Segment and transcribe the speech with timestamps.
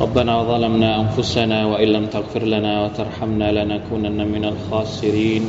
[0.00, 5.44] ربنا ظلمنا أنفسنا وإن لم تغفر لنا وترحمنا لنكونن من الخاسرين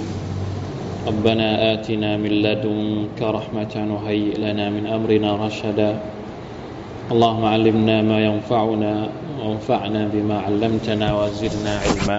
[1.08, 5.92] ربنا آتنا من لدنك رحمة وهيئ لنا من أمرنا رشدا
[7.12, 8.94] اللهم علمنا ما ينفعنا
[9.44, 12.18] وانفعنا بما علمتنا وزدنا علما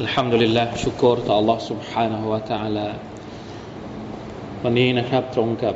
[0.00, 2.88] الحمد لله شكر الله سبحانه وتعالى
[4.62, 5.74] วันนี้นะครับตรงกับ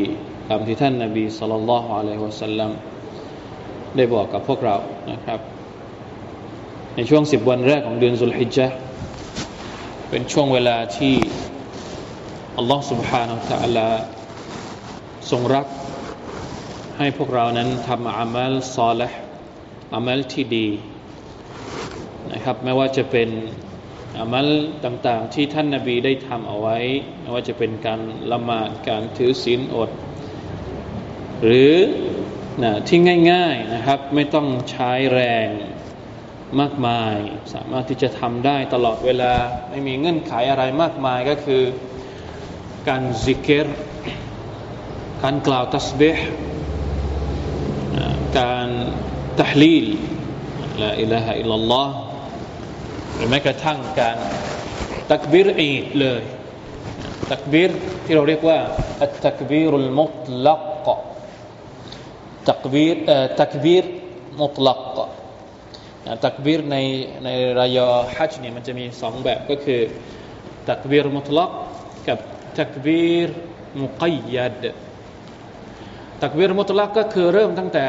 [0.49, 2.71] ตามที่ท่านนาบีสุลต่านละฮ์อะลัยฮิวะสัลลัม
[3.97, 4.77] ได้บอกกับพวกเรา
[5.13, 5.41] นะครับ
[6.97, 8.75] ในช่วงสิบวันแรกของเดือนซุลฮิจจ์
[10.11, 11.15] เป็นช่วงเวลาที่
[12.58, 13.90] อัลลอฮ์ سبحانه และ تعالى
[15.32, 15.68] ทรงรัก
[16.98, 19.18] ให้พวกเรานั้นทำอามัลซอลห์
[19.94, 20.68] อามัลที่ดี
[22.34, 23.30] นะครับไม่ว่าจะเป็น
[24.20, 24.48] อามัล
[24.86, 26.78] ต่างๆ ที่ท่านนาบีได้ทำเอาไว้
[27.22, 28.00] ไม่ว่าจะเป็นการ
[28.32, 29.90] ละหมาดการถือศีลอด
[31.44, 31.76] หรือ
[32.64, 33.00] นะที่
[33.32, 35.48] ง่ายๆนะครับไม่ต้องใช้แรง
[36.60, 37.16] มากมาย
[37.54, 39.34] สามารถที่จะทำได้ตลอดเวลา
[39.70, 41.64] ไม่มีเงื่อนไขอะไรมากมายก็คือ
[42.89, 43.67] การซิกเกต
[45.23, 46.19] การกล่าวตัสบิฮ
[48.39, 48.69] การ
[49.41, 49.87] ตะฮลีล
[50.81, 51.95] ลาอิลาฮะอิลลัลลอฮ์
[53.15, 54.17] หรือแม้กระทั่งการ
[55.13, 56.23] ตักบิรอีดเลย
[57.33, 57.71] ตักบิร
[58.05, 58.59] ที่เราเรียกว่า
[59.03, 60.57] อัตตักบิรุลมุตลั
[60.87, 60.87] ก
[62.49, 62.97] ตักบิร
[63.41, 63.85] ตักบิร
[64.41, 64.97] มุตลัก
[66.27, 66.77] ตักบิรใน
[67.25, 67.29] ใน
[67.61, 69.81] รายาฮัจเนี่ยมันจะมีสองแบบก็คือ
[70.71, 71.51] ตักบิรมุตลัก
[72.09, 72.19] กับ
[72.59, 73.29] ตักบีร
[73.81, 74.65] มุกัยยัด
[76.23, 77.87] ตักบีรมุตลักก็คือเริ่มตั้งแต่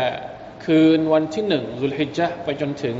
[0.66, 2.96] คืนวันที่หนึ่งซุลฮิจจ์ไปจนถึง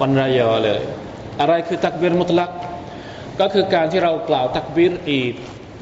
[0.00, 0.80] วันรายอเลย
[1.40, 2.50] อะไรคือตักบีรมุตลัก
[3.40, 5.34] ก็คือการที่เรากล่าวตักบีรอีด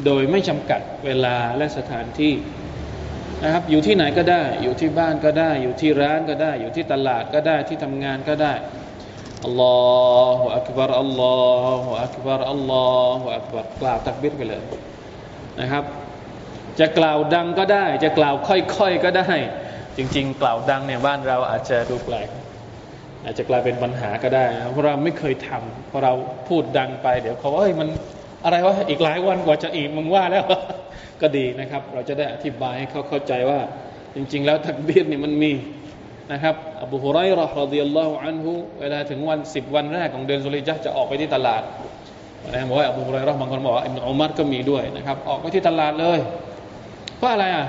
[0.05, 2.35] โดยไม่จำกัดเวลาและสถานที่
[3.43, 8.53] นะครับอยู่ที่ไหนก็ได้ อยู่ที่บ้านก็ได้ อยู่ที่ร้านก็ได้ อยู่ที่ตลาดก็ได้ที่ทำงานก็ได้
[9.47, 9.79] อัลลอ
[10.39, 11.37] ฮฺอักบารอัลลอ
[11.83, 12.87] ฮฺอักบารอัลลอ
[13.19, 14.63] ฮฺอักบารกล่าวตักบิรไปเลย
[15.61, 15.85] นะครับ
[16.81, 19.29] จะกล่าวดังก็ได้ จะกล่าวค่อยๆก็ได้
[19.97, 22.29] จริง ๆ กล่าวดังเนี่ยบ้านเราอาจจะดูแปลก
[23.25, 26.13] อาจจะกลายเป็นปัญหาก็ได้เพราะเราไม่เคยทำเพอเรา
[26.49, 27.89] พูดดังไปเดี๋ยวเขาว่าเฮ้ยมัน
[28.45, 30.45] อะไรวะอีกหลายวันกว่าจะอีกมึงว่าแล้ว
[31.23, 33.59] ก็ดีนะครับ เราจะได้อธิบายให้เขาเข้าใจว่า
[34.15, 35.53] จริง ๆ แล้วตักบีรเนี่ยมันมี
[36.33, 41.63] นะครับอบูฮุไรรอฮ์รดิยัลลอฮุอันฮุเวลาถึงวันสิบวันแรกของเดือนสุริยะจะออกไปที่ตลาด
[42.55, 46.19] นะบอกว่าอบูฮุไรรอฮ์บางคนบอกว่าอิบนุอุมัรก็มีด้วยนะครับ ออกไปที่ตลาดเลย
[47.17, 47.67] เพราะอะไรอะ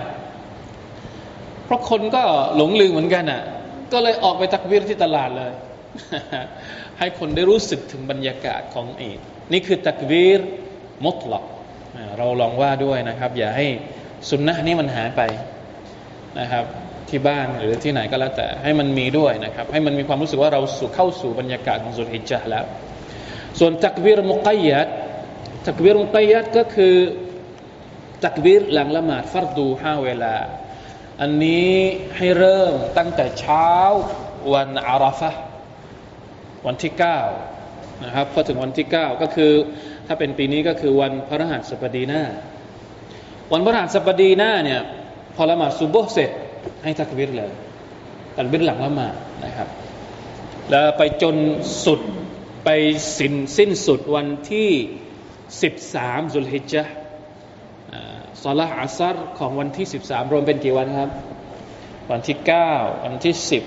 [1.66, 2.24] เพราะคนก็
[2.56, 3.42] หลงลืมเหมือนกันอะ
[3.94, 5.52] ก็เลยออกไปตักบีรที่ตลาดเลย
[7.00, 9.20] ให้คนได้รู้สึกถึงบรรยากาศของอีด
[9.54, 10.40] นี่คือตักบีร
[11.06, 11.44] มุตลัก
[12.18, 13.68] เราลองว่าด้วยนะครับ อย่าให้
[14.30, 15.22] สุนนะนี้มันหายไป
[16.40, 16.66] นะครับ
[17.10, 22.66] ที่บ้านหรือที่ไหนก็แล้วแต่ ให้มันมีด้วยนะครับ ให้มันมีความรู้สึกว่าเราสู่เข้าสู่บรรยากาศของสุลฮิจจ์แล้ว
[23.60, 24.88] ส่วนตักบีรมุกัยยัด
[25.68, 26.96] ตักบีรมุกัยยัดก็คือ
[28.26, 30.36] ตักบีรหลังละหมาดฟัรดูห้าเวลา
[31.22, 31.72] อันนี้
[32.18, 33.70] ให้เริ่มตั้งแต่เช้า
[34.54, 35.32] วันอาราฟะ
[36.66, 37.20] วันที่เก้า
[38.04, 39.52] นะครับพอถึงวันที่เก้าก็คือ
[40.08, 42.24] ถ้าเป็นปีนี้ก็คือวันพระรหัสบดีหน้า
[43.52, 44.82] วันพระรหัสบดีหน้าเนี่ย
[45.36, 46.32] พอละหมาดซุบโบเสร็จ
[46.84, 47.52] ให้ตักบิรเลย
[48.38, 49.16] ตักบิรหลังละหมาด
[49.46, 49.68] นะครับ
[50.70, 51.36] แล้วไปจน
[51.86, 52.02] สุด
[52.66, 52.70] ไป
[53.18, 54.70] สิ้นสิ้นสุดวันที่
[55.62, 56.94] สิบสามสุลฮิจห์
[58.44, 61.10] ซอลาอัซัรของวันที่สิบสามรวมเป็นกี่วันครับ
[62.12, 62.72] วันที่เก้า
[63.04, 63.64] วันที่สิบ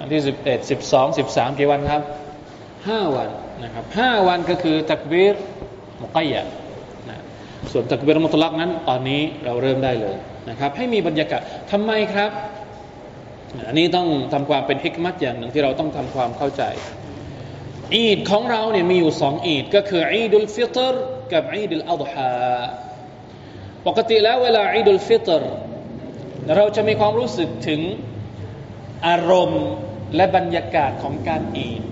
[0.00, 2.02] วันที่สิบเอ็ดสิบสองสิบสามกี่วันครับ
[2.88, 3.28] ห้าวัน
[3.64, 5.34] นะครับห้าวันก็คือตักบิร
[6.02, 6.42] มุกัยยะ
[7.72, 10.16] ส่วนตักบิรมุตลักนั้นตอนนี้เราเริ่มได้เลย
[10.48, 11.40] นะครับให้มีบรรยากาศ
[11.72, 12.30] ทำไมครับ
[13.66, 16.62] อันนี้ต้องทำความเป็นฮิกมัตอย่างหนึ่งที่เราต้องทำความเข้าใจ
[17.94, 20.94] อีดของเราเนี่ยมีอยู่สองอีด ก็คืออีดุลฟิตร
[21.32, 22.32] กับอีดุลอัฎฮา
[23.86, 25.42] ปกติแล้วเวลาอีดุลฟิตร
[26.56, 27.80] เราจะมีความรู้สึกถึง
[29.06, 29.64] อารมณ์
[30.16, 31.82] และบรรยากาศของการอีด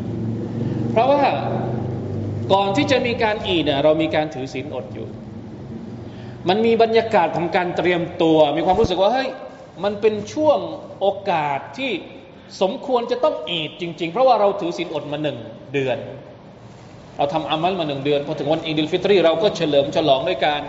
[0.90, 1.24] เพราะว่า
[2.52, 5.08] ก่อนที่จะมีการอีดเรามีการถือศีลอดอยู่
[6.48, 9.28] มันมีบรรยากาศของการเตรียมตัว มีความรู้สึกว่าเฮ้ย
[9.84, 10.58] มันเป็นช่วง
[11.00, 11.92] โอกาสที่
[12.62, 15.38] สมควรจะต้องอีดจริง ๆ เพราะว่าเราถือศีลอดมาหนึ่ง
[15.74, 15.98] เดือน
[17.16, 20.62] เราทำอามัลมาหนึ่งเดือนพอถึงวันอีดิลฟิตรีเราก็เฉลิมฉลองด้วยการ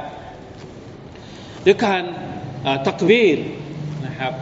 [1.66, 2.04] ด้วยการ
[2.88, 3.40] ตักบีร
[4.08, 4.34] นะครับ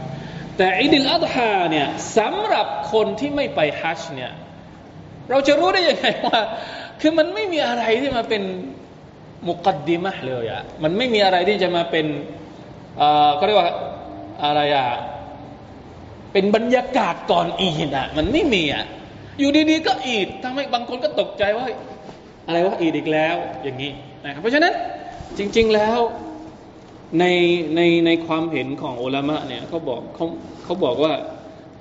[0.56, 1.88] แต่อิดิลอัฎฮาเนี่ย
[2.18, 4.32] สำหรับคนที่ไม่ไปฮัจเนี่ย
[5.30, 6.40] เราจะรู้ได้ยังไงว่า
[7.00, 8.42] คือมันไม่มีอะไรที่มาเป็น
[9.48, 12.06] มุกัดดิมะเลยอะมันไม่มีอะไรที่จะมาเป็น
[13.36, 13.70] เขาเรียกว่า
[14.44, 14.86] อะไรอะ
[16.32, 18.84] เป็นบรรยากาศก่อนอีดอะมันไม่มีอะ
[19.38, 21.66] อยู่ดีๆก็อีดทำให้บางคนก็ตกใจว่า
[22.46, 23.92] อะไรว่าอีดอีกแล้วอย่างนี้
[24.24, 24.72] นะครับเพราะฉะนั้น
[25.38, 25.98] จริง ๆแล้ว
[27.20, 27.24] ใน
[27.76, 30.26] ในในความเห็นของอุลามะเนี่ยเขาบอกเขา
[30.64, 31.12] เขาบอกว่า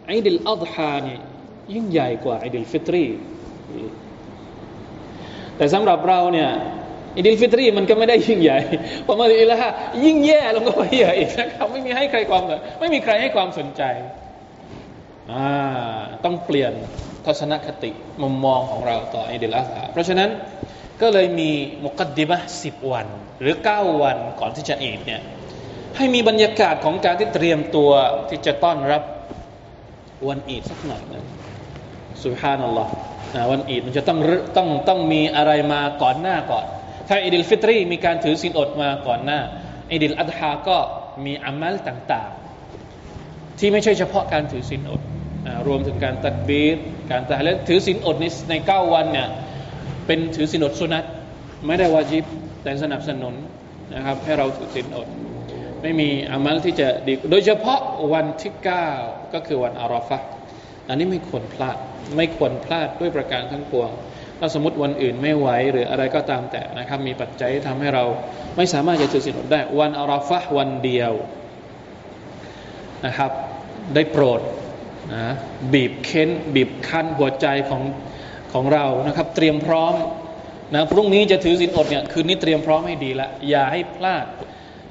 [0.06, 1.19] ไอดิลอัลฮาเนี่ย
[1.74, 3.06] ยิ่งใหญ่กว่าอิดิลฟิตรี
[5.57, 6.51] แต่สำหรับเราเนี่ย
[7.15, 8.60] อิดิลฟิตรีมันก็ไม่ได้ยิ่งใหญ่
[9.06, 9.71] พอมาอิดิลอัฎฮา
[10.06, 12.44] ยิ่งแย่ลงก็ไปใหญ่อีกนะครับไม่มีให้ใครความ
[12.80, 13.81] ไม่มีใครให้ความสนใจ
[15.31, 15.48] อ่า
[16.25, 16.74] ต้องเปลี่ยน
[17.25, 20.30] ทัศนคติมุมมองของเราต่ออิดิลอัฎฮาเพราะฉะนั้น
[21.01, 21.50] ก็เลยมี
[21.86, 23.07] มุกัดดิมะสิบวัน
[23.42, 25.21] หรือเก้าวันก่อนที่จะอีดเนี่ย
[25.98, 27.92] ให้มีบรรยากาศของการที่เตรียมตัว
[28.30, 29.04] ที่จะต้อนรับ
[30.27, 31.25] วันอีดสักหน่อยนะ
[32.24, 32.92] สุฮานัลลอฮ์
[33.51, 34.19] วันอีดมันจะต้อง
[34.57, 36.65] ต้องต้องมีอะไรมาก่อนหน้าก่อน
[37.07, 39.39] ถ้าอิดิลฟิตรีมีการถือศีลอดมาก่อนหน้า
[39.91, 40.77] อิดิลอัฎฮาก็
[41.25, 45.01] มีอามัลต่างๆ ที่ไม่ใช่เฉพาะการถือศีลอด
[45.67, 46.77] รวมถึงการตัดบีด
[47.11, 49.27] การตะเลถือศีลอดในในเก้าวันเนี่ย
[50.05, 51.03] เป็นถือศีลอดสุนัต
[51.67, 52.25] ไม่ได้วาจิบ
[52.63, 53.33] แต่สนับสนุน
[53.94, 55.07] นะครับให้เราถือศีลอด
[55.81, 57.79] ไม่มีอามัลที่จะดีโดยเฉพาะ
[58.13, 58.88] วันที่เก้า
[59.33, 60.17] ก็คือวันอาราฟะ
[60.88, 61.77] อันนี้ไม่ควรพลาด
[62.17, 63.89] ไม่ควรพลาดด้วยประการทั้งปวง
[64.45, 68.04] ถ้าสมมติวันอื่นไม่ไหวหรืออะไรก็ตามแต่นะครับ มีปัจจัยทำให้เรา
[68.57, 71.13] ไม่สามารถจะถือศีลอดได้ วันอาราฟะวันเดียว
[73.06, 73.31] นะครับ
[73.95, 74.42] ได้โปรด
[75.13, 75.34] นะ
[75.74, 77.84] บีบเค้น บีบคั้นหัวใจของ
[78.54, 79.94] ของเรานะครับ เตรียมพร้อม
[80.74, 84.25] นะพรุ่งนี้จะถือศีลอดเนี่ยคืนนี้เตรียมพร้อมให้ดีละอย่าให้พลาด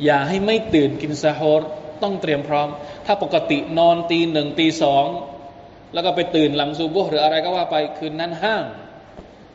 [0.04, 1.60] อย่าให้ไม่ตื่นกินซาฮอร
[2.02, 2.68] ต้องเตรียมพร้อม
[3.06, 5.06] ถ้าปกตินอนตีหนึ่งตีสอง
[5.94, 8.64] แล้วก็ไปตื่นหลังซูบุหรืออะไรก็ว่าไปคืนนั้นห้าม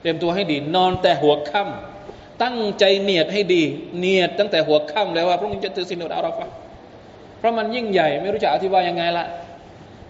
[0.02, 3.64] เตรียมตัวให้ดี นอนแต่หัวค่ำตั้งใจเนียดให้ดี
[4.00, 6.48] เนียดตั้งแต่หัวค่ำแล้วว่าพรุ่งนี้จะถือศีลอดอาราฟะ
[7.38, 9.26] เพราะมันยิ่งใหญ่ไม่รู้จะอธิบายยังไงละ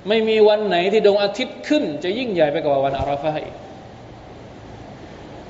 [0.08, 3.56] ไม่มีวันไหนที่ดวงอาทิตย์ขึ้น จะยิ่งใหญ่ไปกว่าวันอาราฟะอีก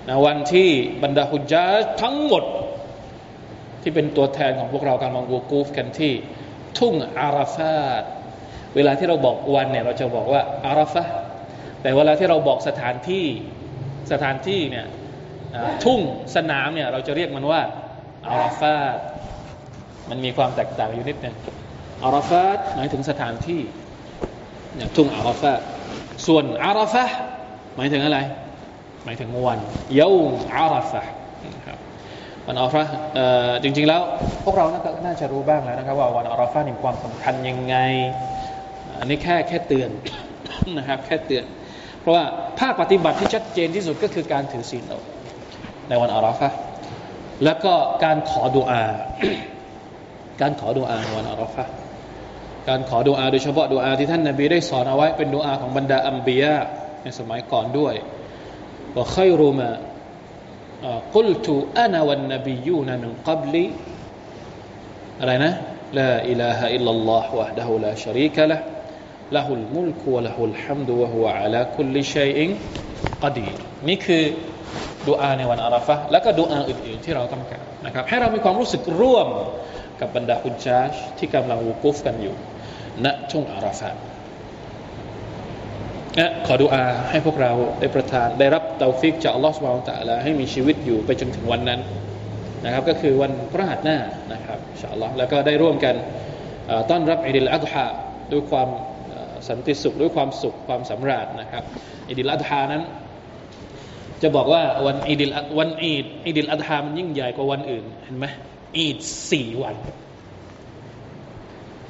[0.07, 0.69] นะวันที่
[1.03, 1.65] บรรดาฮุจา
[2.01, 2.43] ทั้งหมด
[3.81, 6.13] ที่เป็นตัวแทนของพวกเราการมองวูกูฟกันที่
[6.77, 8.03] ทุ่งอาราฟาต
[8.75, 11.03] เวลาที่เราบอกวันเนี่ยเราจะบอกว่าอาราฟะ
[11.81, 13.25] แต่เวลาที่เราบอกสถานที่
[14.11, 14.85] สถานที่เนี่ย
[15.83, 15.99] ทุ่ง
[16.35, 17.61] สนามเนี่ยเราจะเรียกมันว่า
[18.27, 18.97] อาราฟาต
[20.09, 21.35] มันมีความแตกต่างอยู่นิดนึง
[22.03, 23.61] อาราฟาตหมายถึงสถานที่
[24.77, 25.61] อย่างทุ่งอาราฟาต
[26.27, 27.05] ส่วนอาราฟะ
[27.75, 28.19] หมายถึงอะไร
[29.05, 29.59] หมายถึงวัน
[29.95, 30.09] เยา
[30.55, 31.01] อาราฟะ
[31.67, 31.79] ครับ
[32.47, 32.83] วันอาราฟะ
[33.63, 34.01] จริงๆแล้ว
[34.43, 34.65] พวกเรา
[35.05, 37.75] น่าจะรู้บ้างแล้วนะครับว่าวันอาราฟะมีความสำคัญยังไง
[38.99, 39.89] อันนี้แค่แค่เตือน
[40.77, 41.45] นะครับแค่เตือน
[42.07, 42.25] ราะว่า
[42.59, 45.03] ภาคปฏิบัติที่ชัดเจนที่สุดก็คือการถือศีลอด
[45.89, 46.49] ในวันอาราฟะ
[47.43, 47.73] แล้วก็
[48.03, 48.83] การขอดุอา
[50.41, 51.63] การขอดุอาในวันอาราฟะ
[52.69, 56.55] การขอดุอาโดยเฉพาะดุอาที่ท่านนาบีได้สอนเอาไว้เป็นดุอาของบรรดาอัมบียะ
[57.03, 57.95] ในสมัยก่อนด้วย
[58.95, 59.69] ว่าใครรู้มา
[61.15, 61.47] قلت
[61.83, 63.65] أنا والنبيون من قبلي
[65.19, 65.53] อะไรนะ
[65.99, 68.76] لا إله إلا الله وحده لا شريك له
[69.35, 72.45] ละหุลมุลกัวละหุลฮัมดุวะฮุวะอัลาคุลลิชัยอิ
[73.87, 74.23] นี่คือ
[75.07, 79.27] ดูอาในวันอาราฟะแล้วก็ดูอาอื่นๆที่เราต้องการนะครับให้เรามีความรู้สึกร่วม
[79.99, 82.35] กับบรรดาฮุจญาจที่กำลังวุกุฟกันอยู่
[83.05, 83.89] ณทุ่งอาราฟะฮ์
[86.19, 91.79] นะขอดูอาให้พวกเราได้ประทาน ได้รับเตาฟิกจากอัลลอฮฺ سبحانه وتعالىให้มีชีวิตอยู่ไปจนถึงวันนั้น
[92.65, 93.97] นะครับ ก็คือวันพฤหัสหน้า
[94.33, 94.59] นะครับ
[94.91, 95.95] อัลลอฮ์แล้วก็ได้ร่วมกัน
[96.89, 97.85] ต้อนรับอิดิลอัฎฮะ
[98.31, 98.69] ด้วยความ
[99.49, 101.63] สันติสุขด้วยความสุขความสำราญนะครับ
[102.09, 102.83] อิดิลอัฎฮานั้น
[104.21, 108.25] จะบอกว่าวันอิดิลวันอีดอิดิลอัฎฮามันยิ่งใหญ่กว่าวันอื่นเห็นไหม
[108.77, 108.97] อีด
[109.31, 109.75] สี่วัน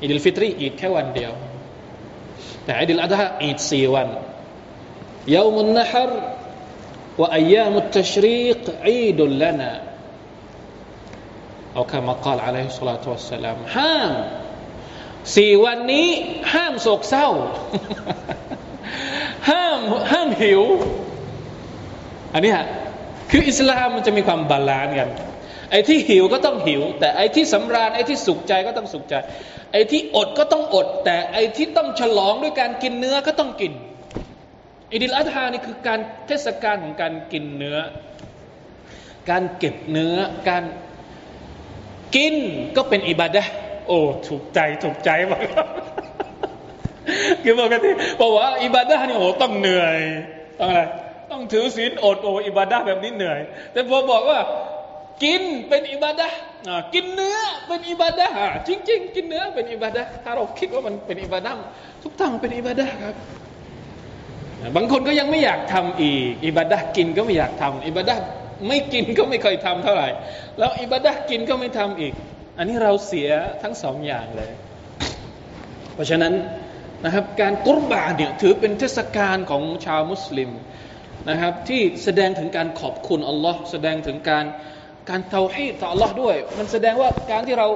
[0.02, 1.32] อิดิลฟิตรีอีดแค่วันเดียว
[2.64, 4.08] แต่อิดิลอัฎฮะอีดสี่วัน
[5.36, 6.12] يوم النحر
[7.22, 9.72] وأيام التشريق عيد لنا أو
[11.74, 14.14] كما قال عليه الصلاة والسلامห้าม
[15.36, 16.08] สี่วันนี้
[16.54, 17.28] ห้ามโศกเศร้า
[19.50, 19.80] ห้าม
[20.12, 20.62] ห้ามหิว
[22.34, 22.66] อันนี้ฮะ
[23.32, 25.10] คืออิสลามมันจะมีความ balance กัน
[25.72, 29.16] ไอ้ที่หิวก็ต้องหิว แต่ไอ้ที่สำราญไอ้ที่สุขใจก็ต้องสุขใจ
[29.72, 33.72] ไอ้ที่อดก็ต้องอด แต่ไอ้ที่ต้องฉลองด้วยการกินเนื้อก็ต้องกิน
[34.92, 37.78] อิดิลอัฎฮานี่คือการเทศกาลของการกินเนื้อ
[39.30, 40.16] การเก็บเนื้อ
[40.50, 40.64] การ
[42.16, 42.36] กิน
[42.76, 43.44] ก็เป็นอิบาดะ
[43.88, 45.42] โอ้ถูกใจถูกใจมาก
[47.44, 47.90] คือปกติ
[48.22, 50.00] บอกว่าอิบาดะนี่โอ้ต้องเหนื่อย
[50.60, 50.82] ต้องอะไร
[51.32, 53.40] ต้องถือศีลอดโอ้อิบาดะแบบนี้เหนื่อย
[53.72, 54.40] แต่พอบอกว่า
[55.24, 56.28] กินเป็นอิบาดะ
[56.94, 58.28] กินเนื้อเป็นอิบาดะ
[58.68, 61.52] จริง ๆ กินเนื้อเป็นอิบาดะถ้าเราคิดว่ามันเป็นอิบาดะ
[62.04, 63.16] ทุกทางเป็นอิบาดะครับ
[64.76, 68.16] บางคนก็ยังไม่อยากทำอีก อิบาดะกินก็ไม่อยากทำอิบาดะ
[68.68, 70.10] ไม่กินก็ไม่เคยทำเท่าไหร่
[70.60, 72.14] แล้วอิบาดะกินก็ไม่ทำอีก
[72.58, 73.30] อันนี้เราเสีย
[73.64, 74.52] ทั้งสองอย่างเลย
[75.94, 76.34] เพราะฉะนั้น
[77.06, 80.52] นะครับการกุรบานเนี่ยถือเป็นเทศกาลของชาวมุสลิม
[81.30, 84.46] นะครับที่แสดงถึงการขอบคุณอัลลอฮ์แสดงถึงการ
[85.10, 87.68] การเตาให้ต่ออัลลอฮ์ด้วย มันแสดงว่าการที่เรา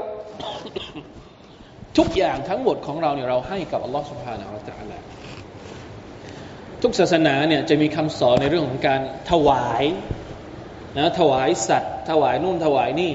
[1.98, 5.06] ทุกอย่างทั้งหมดของเราเนี่ยเราให้กับอัลลอฮ์สุบฮานาอัลลอฮ์
[6.82, 9.84] ทุกศาสนาเนี่ยจะมีคำสอนในเรื่องของการถวาย
[10.98, 13.14] นะถวายสัตว์ ถวายนู่นถวายนี่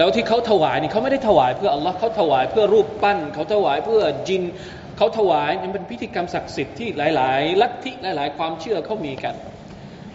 [0.00, 4.42] แล้วที่เขาถวายนี่เขาไม่ได้ถวายเพื่ออัลลอฮ์เขาถวายเพื่อรูปปั้น เขาถวายเพื่อจิน
[4.96, 9.34] เขาถวายมันเป็นพิธีกรรมศักดิ์สิทธิ์ที่หลาย ๆ ลัทธิหลาย ๆ ความเชื่อเขามีกัน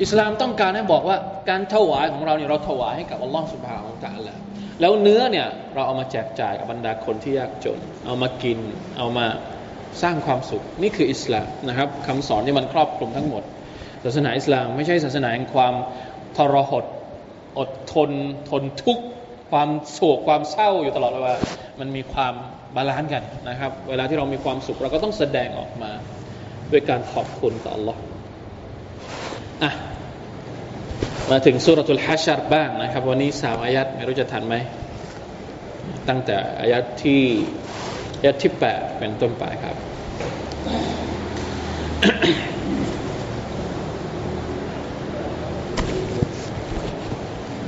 [0.02, 1.18] อิสลามต้องการให้บอกว่า
[1.50, 4.40] การถวายของเราเนี่ยเราถวายให้กับอัลลอฮ์สุบฮานาอัลลอฮ์
[4.82, 8.60] แล้วเนื้อเนี่ยเราเอามาแจกจ่ายกับบรรดาคนที่ยากจน เอามากิน
[8.98, 9.26] เอามา
[10.02, 13.44] สร้างความสุขนี่คืออิสลามนะครับคำสอนที่มันครอบคลุมทั้งหมด
[14.04, 15.74] ศาสนาอิสลามไม่ใช่ศาสนาแห่งความ
[16.38, 16.86] ทรหด
[17.60, 18.12] อดทน
[18.50, 19.06] ทนทุกข์
[19.52, 21.36] ความโศกความเศร้าอยู่ตลอดเวลา
[21.80, 22.34] มันมีความ
[22.76, 25.92] balance กันนะครับ เวลาที่เรามีความสุขเราก็ต้องแสดงออกมา
[26.72, 27.98] ด้วยการขอบคุณต่อ อัลลอฮ์
[29.64, 29.72] อะ
[31.32, 34.56] มาถึงซูเราะตุลฮัชร์บ้างนะครับ วันนี้สามอายัตไม่รู้จะทันไหม
[36.10, 37.22] ตั้งแต่อายัตที่
[38.18, 39.76] อายัตที่แปดเป็นต้นไปครับ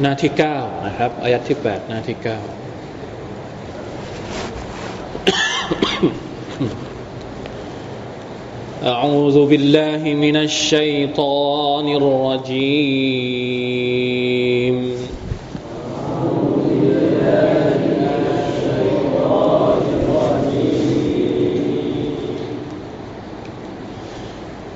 [0.01, 2.41] หน้าที่เก้านะครับอายัดที่แปดหน้าที่เก้า
[8.83, 13.23] أعوذ بالله من الشيطان الرجيم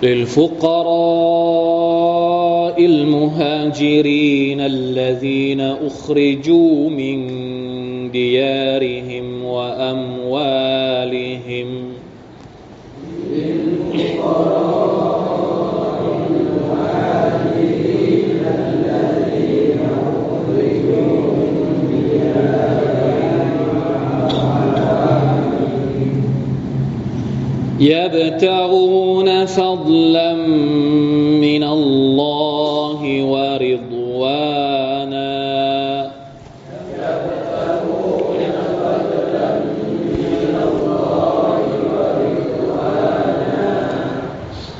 [0.02, 0.89] للفقراء
[3.31, 10.81] المهاجرين الذين أخرجوا من ديارهم وأموالهم.
[27.81, 30.30] يبتغون فضلا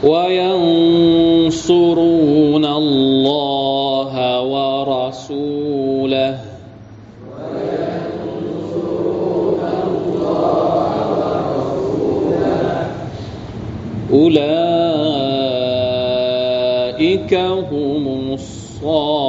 [0.04, 1.46] وينصرون
[2.66, 6.38] الله ورسوله.
[14.14, 14.54] أولئك
[17.72, 19.21] هم الصادقون.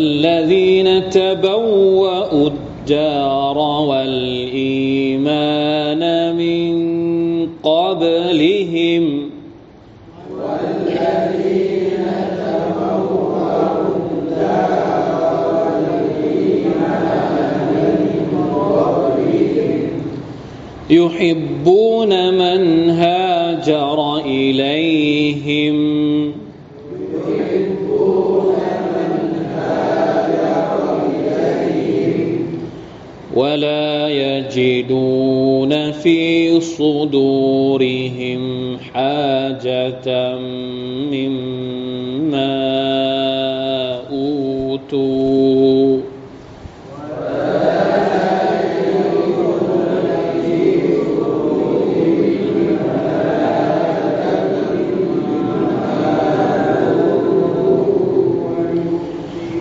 [0.00, 5.12] والذين تبوأوا الدار والإيمان
[6.36, 9.30] من قبلهم
[20.90, 25.69] يحبون من هاجر إليهم
[37.10, 40.36] صدورهم حاجة
[41.10, 42.60] مما
[44.10, 46.00] أوتوا.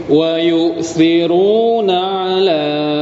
[0.09, 2.98] ويؤثرون على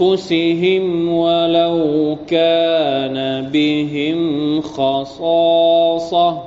[0.00, 6.42] أنفسهم ولو كان بهم خصاصة.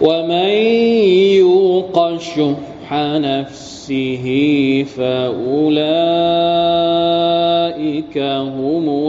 [0.00, 0.48] ومن
[1.38, 4.26] يوق شح نفسه
[4.96, 5.98] فأولئك
[8.18, 9.08] هم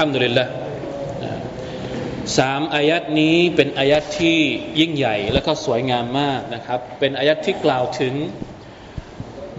[0.00, 0.46] ฮัมดุลิลละ
[2.38, 4.38] สามอายัดนี้เป็นอายัดที่
[4.80, 8.14] ยิ่งใหญ่และก็สวยงามมากนะครับ เป็นอายัดที่กล่าวถึง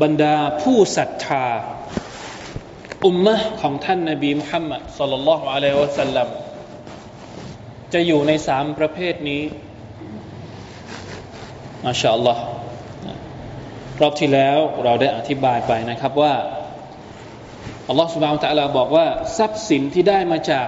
[0.02, 1.48] บรรดาผู้ศรัทธา
[3.06, 6.28] อุมมะของท่านนาบีมุฮัมมัดสุลลัลฮุอะลัยวะสัลลัม
[7.94, 9.42] จะอยู่ในสามประเภทนี้
[11.86, 12.44] มาชาอัลลอฮ์
[14.02, 16.34] รอบที่แล้วเราได้อธิบายไปนะครับว่า
[17.92, 20.68] อัลลอฮ์สุบฮานตะลาบอกว่า ทรัพย์สินที่ได้มาจาก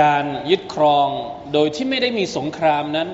[0.00, 1.08] การยึดครอง
[1.52, 3.08] โดยที่ไม่ได้มีสงครามนั้น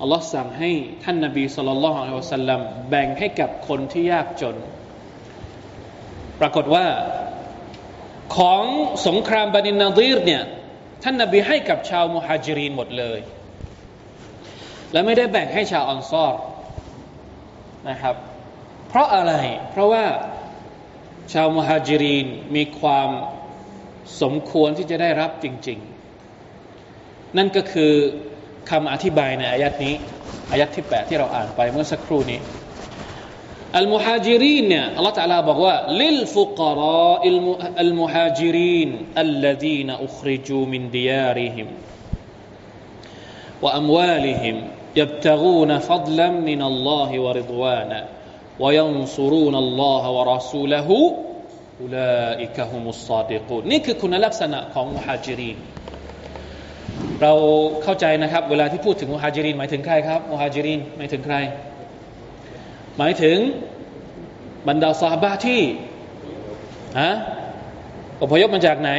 [0.00, 0.70] อัลลอฮ์สั่งให้
[1.04, 4.56] ท่านนาบีสุลต่านละฮ์อัลลอฮ์สัลลัมแบ่งให้กับคนที่ยากจน
[6.40, 6.86] ปรากฏว่า
[8.36, 8.64] ของ
[9.06, 10.42] สงครามบันินนาดีรเนี่ย
[11.02, 13.20] ท่านนาบีให้กับชาวมุฮัจิรินหมดเลย
[14.92, 16.34] และไม่ได้แบ่งให้ชาวอันซอร
[17.90, 18.16] นะครับ
[18.88, 19.32] เพราะอะไร
[19.70, 20.04] เพราะว่า
[21.33, 23.09] ชาวมุฮัจิรินมีความ
[24.21, 25.79] สมควรที่จะได้รับจริง
[26.57, 27.93] ๆ นั่นก็คือ
[28.69, 29.95] คำอธิบายในอายัดนี้
[30.51, 32.39] อายัดที่8ที่เราอ่านไปเมื่อสักครู่นี้
[33.77, 37.13] อัลมุฮาจิรินเนี่ยอัลลอฮฺตะลาบอกว่าลิลฟุกรา
[37.81, 38.89] อัลมุฮาจิริน
[39.21, 41.69] อัลลดีนอุคริจูมินดิยาริฮิม
[43.61, 44.55] وأموالهم
[44.95, 47.99] يبتغون فضلا من الله ورضوانا
[48.63, 50.89] وينصرون الله ورسوله
[51.81, 55.57] أولئك هم الصادقون นี่คือคุณลักษณะของมุฮาจิริน
[57.21, 57.33] เรา
[57.83, 61.35] เข้าใจนะครับ เวลาที่พูดถึงมุฮาจิรินหมายถึงใครครับมุฮาจิรินหมายถึงใคร
[62.97, 63.37] หมายถึง
[64.67, 65.61] บรรดาซาบะที่
[66.99, 67.11] ฮะ
[68.21, 68.91] อพยพมาจากไหน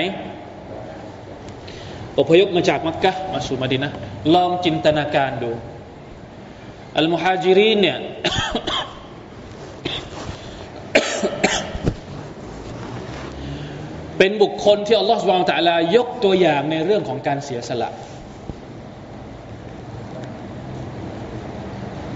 [2.18, 3.90] อพยพมาจากมักกะมาสู่มดินะ
[4.34, 5.50] ลองจินตนาการดู
[6.96, 7.98] อัลมุฮาจิรินเนี่ย
[14.17, 17.89] เป็นบุคคลที่อัลลอฮฺสุบานตะลายกตัวอย่างในเรื่องของการเสียสละ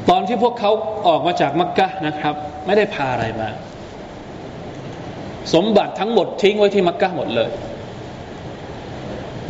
[0.10, 0.72] ตอนที่พวกเขา
[1.08, 2.36] ออกมาจากมักกะนะครับ
[2.66, 3.50] ไม่ได้พาอะไรมา
[5.54, 7.50] สมบัติทั้งหมดทิ้งไว้ที่มักกะหมดเลย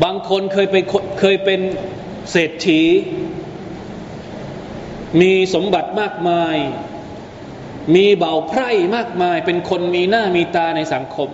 [0.03, 0.75] บางคนเคยไป
[1.19, 1.59] เคยเป็น
[2.31, 2.81] เศรษฐี
[5.21, 6.57] มีสมบัติมากมาย
[7.95, 11.29] มีเบาไพร่มากมาย เป็นคนมีหน้ามีตาในสังคม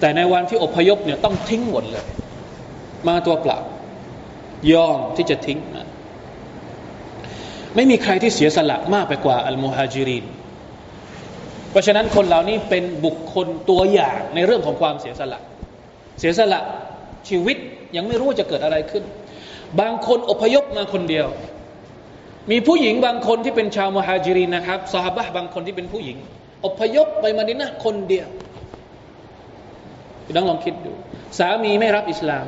[0.00, 2.04] แต่ในวันที่อพยพเนี่ยต้องทิ้งหมดเลย
[3.08, 3.58] มาตัวเปล่า
[4.72, 5.86] ยอมที่จะทิ้งนะ
[7.74, 10.24] ไม่มีใครที่เสียสละมากไปกว่าอัลมุฮาจิริน
[11.70, 15.40] เพราะฉะนั้นคนเหล่านี้เป็นบุคคลตัวอย่างในเรื่องของความเสียสละ
[16.18, 16.60] เสียสละ
[17.28, 17.56] ชีวิต
[17.96, 19.04] ยังไม่รู้จะเกิดอะไรขึ้น
[19.80, 21.26] บางคนอพยพมาคนเดียว
[22.50, 26.16] มีผู้หญิงบางคนที่เป็นชาวมุฮาจิรินนะครับสาบะบางคนที่เป็นผู้หญิง
[26.64, 28.28] อพยพไปมาดินะคนเดียว
[30.30, 30.92] พี่น้องลองคิดดู
[31.38, 32.46] สามีไม่รับอิสลาม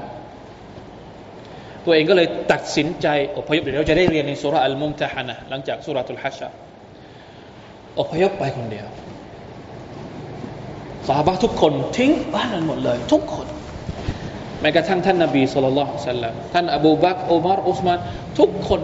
[1.84, 3.06] ตัวเองก็เลยตัดสินใจ
[3.38, 6.48] อพยพเดี๋ยวเราจะได้เรียนในสุราอัลมุมตะฮานะหลังจากสุราตุลฮัชชะ
[8.00, 8.86] อพยพไปคนเดียว
[11.08, 13.46] สาบะทุกคนทิ้งบ้านนั้นหมดเลย ทุกคน
[14.60, 17.98] แม้กระทั่งท่านนบีสุลต่านสัลลัมท่านอบูบักอุมารอุสมาน
[18.38, 18.80] ทุกคน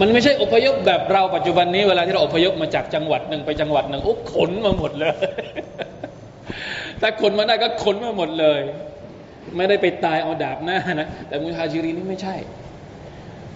[0.00, 5.14] มันไม่ใช่อพยพแบบเราปัจจุบันนี้เวลาที่เราอพยพมาจากจังหวัดหนึ่งไปจังหวัดหนึ่งโอ้ขนมาหมดเลย
[7.00, 8.60] ถ้าขนมาได้ก็ขนมาหมดเลย
[9.56, 12.36] ไม่ได้ไปตายเอาดาบหน้านะ แต่มุฮาจิรีนี่ไม่ใช่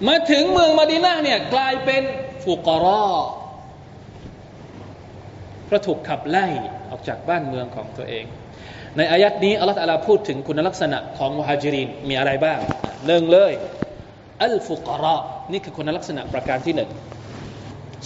[0.09, 2.03] มาถึงเมืองมาดีนาเนี่ยกลายเป็น
[2.45, 3.13] ฟุกรอ
[5.67, 6.47] เพราะถูกขับไล่
[6.91, 8.25] ออกจากบ้านเมืองของตัวเอง
[8.97, 12.59] ในอายัดนี้อัลลอฮฺอาลาพูดถึงคุณลักษณะของมุฮาจิรินมีอะไรบ้าง
[13.07, 13.53] หนึ่งเลย
[14.43, 15.19] อัลฟุกรอ
[15.53, 16.91] นี่คือคุณลักษณะประการที่หนึ่ง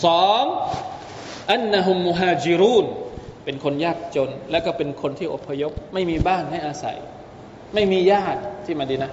[0.07, 0.45] สอง
[1.53, 2.87] อันนะฮุมมุฮาจิรูน
[3.51, 6.97] เป็นคนยากจน และก็เป็นคนที่อพยพ ไม่มีบ้านให้อาศัย
[7.75, 9.11] ไม่มีญาติที่มาดีนะ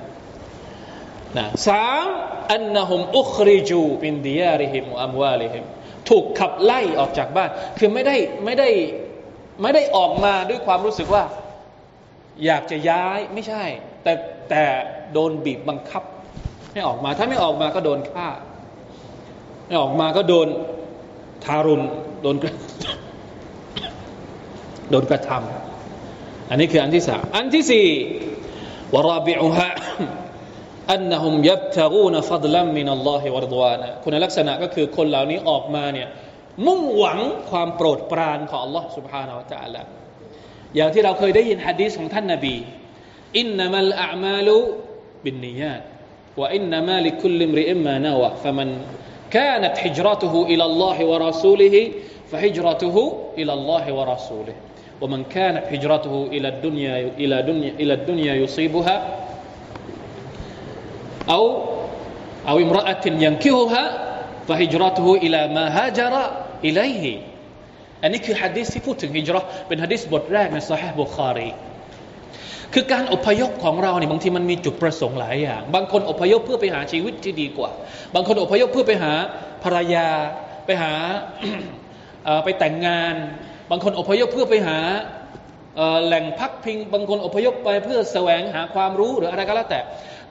[1.37, 2.05] นะสาม
[2.51, 5.63] อันนะฮุมอุคริจูมินดิยาริฮิมอัมวาลิฮิม
[6.09, 8.69] ถูกขับไล่ออกจากบ้าน คือไม่ได้ไม่ได้
[9.61, 11.23] ไม่ได้ออกมาด้วยความรู้สึกว่า
[12.45, 13.63] อยากจะย้ายไม่ใช่
[14.03, 14.13] แต่
[14.49, 14.63] แต่
[15.13, 16.03] โดนบีบบังคับ
[16.73, 18.27] ให้ออกมา ถ้าไม่ออกมาก็โดนฆ่า
[19.67, 20.47] ไม่ออกมาก็โดน
[21.45, 21.83] ทารุณ
[22.23, 22.35] โดน
[24.90, 27.86] โดนกระทำอันนี้คืออันที่สามอันที่สี่
[28.94, 29.70] วราบิอุฮะ
[30.92, 36.08] อันนะฮุมยับตะกูนฟัดลัมมินัลลอฮิวะรดวานะคุณลักษณะก็คือคนเหล่านี้ออกมาเนี่ย
[36.66, 37.18] มุ่งหวัง
[37.50, 39.82] ความโปรดปรานของ Allah سبحانه และ تعالى
[40.76, 42.56] อย่างที่เราเคยได้ยินฮะดีษของท่านนบี
[43.38, 44.58] อินนัมัลอามาลุ
[45.24, 45.82] บินนียาต
[46.40, 48.70] ว่าอินนัมาลิคุลิมริอิมมานาวะฟะมัน
[49.38, 51.76] كانت هجرته إلى الله ورسوله
[52.30, 52.96] فهجرته
[53.40, 54.56] إلى الله ورسوله
[55.00, 58.96] ومن كانت هجرته إلى الدنيا إلى دنيا إلى الدنيا يصيبها
[61.30, 61.44] أو
[62.48, 63.84] أو امرأة ينكهها
[64.48, 66.14] فهجرته إلى ما هاجر
[66.64, 67.06] إليه
[68.02, 71.50] อันนี้คือฮะดีษที่พูดถึงฮิจรัเป็นฮะดีษบทแรกในซอฮีบุคารี
[72.74, 77.70] คือการอพยพของเราเนี่ยบางทีมันมีจุดประสงค์หลายอย่าง บางคนอพยพเพื่อไปหาชีวิตที่ดีกว่า
[78.14, 79.12] บางคนอพยพเพื่อไปหา
[79.64, 80.08] ภรรยา
[80.66, 80.92] ไปหา
[82.44, 83.14] ไปแต่งงาน
[83.71, 84.79] บางคนอพยพเพื่อไปหา
[86.05, 89.79] แหล่งพักพิง บางคนอพยพไปเพื่อแสวงหาความรู้หรืออะไรก็แล้วแต่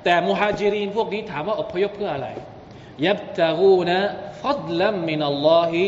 [0.04, 2.28] แต่มุฮาจิรินพวกนี้ถามว่าอพยพเพื่ออะไร
[3.06, 3.98] ยับตะกูนะ
[4.40, 5.82] ฟัดลัมมินัลลอฮิ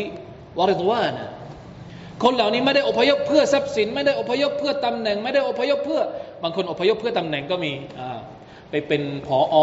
[0.57, 1.25] วะริดวานะ
[2.23, 6.01] คนเหล่านี้ไม่ได้อพยพเพื่อทรัพย์สิน ไม่ได้อพยพเพื่อตำแหน่ง ไม่ได้อพยพเพื่อ
[6.43, 7.73] บางคนอพยพเพื่อตำแหน่งก็มี
[8.71, 9.57] ไปเป็นผออ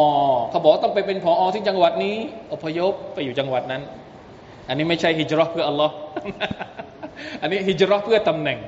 [0.51, 2.16] เขาบอกต้องไปเป็นผออที่จังหวัดนี้
[2.53, 3.83] อพยพไปอยู่จังหวัดนั้น
[4.68, 5.94] อันนี้ไม่ใช่ฮิจรัชเพื่ออัลลอฮ์
[7.40, 8.59] อันนี้ฮิจรัชเพื่อตำแหน่ง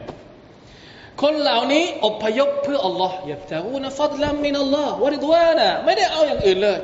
[1.23, 6.79] คนเหล่านี้อพยพเพื่ออัลลอฮ์ยับตะอูนฟัดลัมมินัลลอฮ์วะริดวานะไม่ได้เอาอย่างอื่นเลย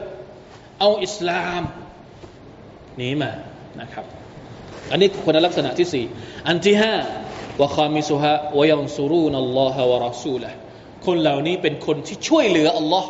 [0.80, 1.62] เอาอิสลาม
[3.00, 3.30] นี้มา
[3.80, 4.04] นะครับ
[4.90, 6.04] อันนี้คุณลักษณะที่สี่
[6.48, 6.94] อันที่ห้า
[7.62, 10.50] วะคามิสุฮะวะยันซูรูนัลลอฮะวะรัสูละ
[11.06, 13.08] คนเหล่านี้เป็นคนที่ช่วยเหลืออัลลอฮ์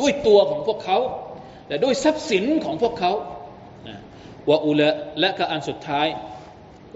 [0.00, 0.98] ด้วยตัวของพวกเขา
[1.68, 3.12] และด้วยทรัพย์สินของพวกเขา
[4.50, 6.06] วะอุละและก็อันสุดท้าย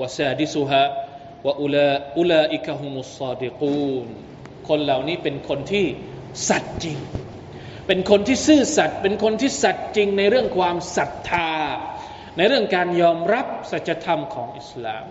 [0.00, 0.82] วะซาดิสุฮะ
[1.46, 4.06] ว่าอุลาอุลาอิกะฮุมุสซาดิกูน
[4.68, 5.86] คนเหล่านี้เป็นคนที่
[6.48, 6.98] สัตย์จริง
[7.86, 11.52] เป็นคนที่ซื่อสัตย์ เป็นคนที่สัตย์จริงในเรื่องความศรัทธา
[12.36, 15.04] ในเรื่องการยอมรับสัจธรรมของอิสลาม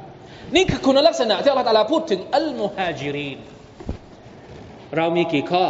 [0.55, 3.39] นี่คือคุณลักษณะที่อัลลอฮฺพูดถึงอัลมุฮาจิริน
[4.95, 5.65] เรามีกี่ข้อ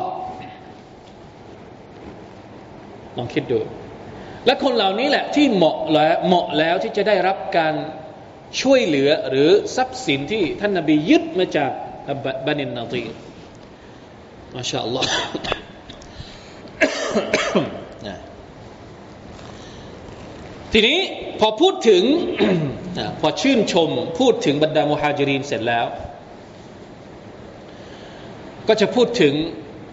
[3.18, 3.60] ลองคิดดู
[4.46, 7.74] และคนเหล่านี้แหละที่เหมาะแล้วเหมาะแล้วที่จะได้รับการ
[8.62, 11.72] ช่วยเหลือหรือทรัพย์สินที่ท่านนาบียึดมาจาก
[12.46, 13.04] บันินนาตี
[14.56, 15.10] มาชาอัลลอฮ์
[20.72, 21.00] ทีนี้
[21.40, 22.04] พอพูดถึง
[23.20, 25.86] พอชื่นชมพูดถึงบรรดามุฮาจิรินเสร็จแล้ว
[28.68, 29.34] ก็จะพูดถึง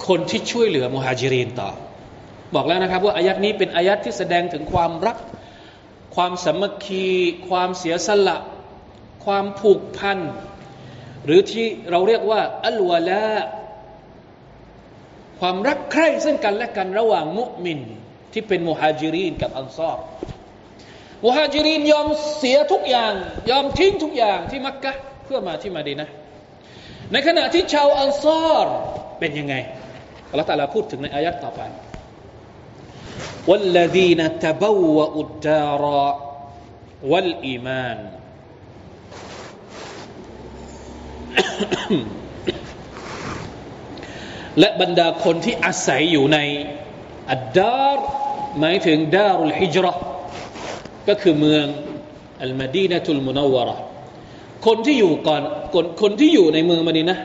[0.08, 1.70] คนที่ช่วยเหลือมุฮาจิรินต่อ
[2.54, 5.16] บอกแล้วนะครับว่าอายัดนี้เป็นอายัดที่แสดงถึงความรัก
[6.14, 7.06] ความสามัคคี
[7.48, 8.36] ความเสียสละ
[9.24, 10.18] ความผูกพัน
[11.24, 13.34] หรือที่เราเรียกว่าอัลวะลา
[15.40, 17.80] ความรักใคร่ซึ่งกันและกันระหว่างมุมิน
[18.32, 19.98] ที่เป็นมุฮัจิรีนกับอันซอร
[21.26, 23.12] วะฮาจิรินยอมเสียทุกอย่าง
[23.50, 24.92] ยอมทิ้งทุกอย่างที่มักกะ
[25.24, 26.08] เพื่อมาที่มาดีนะ
[27.12, 28.66] ในขณะที่ชาวอันซอร
[29.18, 29.54] เป็นยังไง
[30.30, 31.60] อัลลอฮฺตาลาพูดถึงในอายัดต่อไป
[33.47, 35.83] والذين تبوأوا الدار
[37.11, 37.99] والإيمان
[44.59, 46.37] และบรรดาคนที่อาศัยอยู่ใน
[47.31, 48.05] อัดดาร์
[48.59, 49.93] หมายถึงดารุลฮิจรอ
[51.07, 51.65] ก็คือเมือง
[52.43, 53.77] อัลมาดีนะตุลมุนาวระ
[54.65, 55.41] คนที่อยู่ก่อน
[55.73, 57.17] คนคนที่อยู่ในเมืองมาดีนะ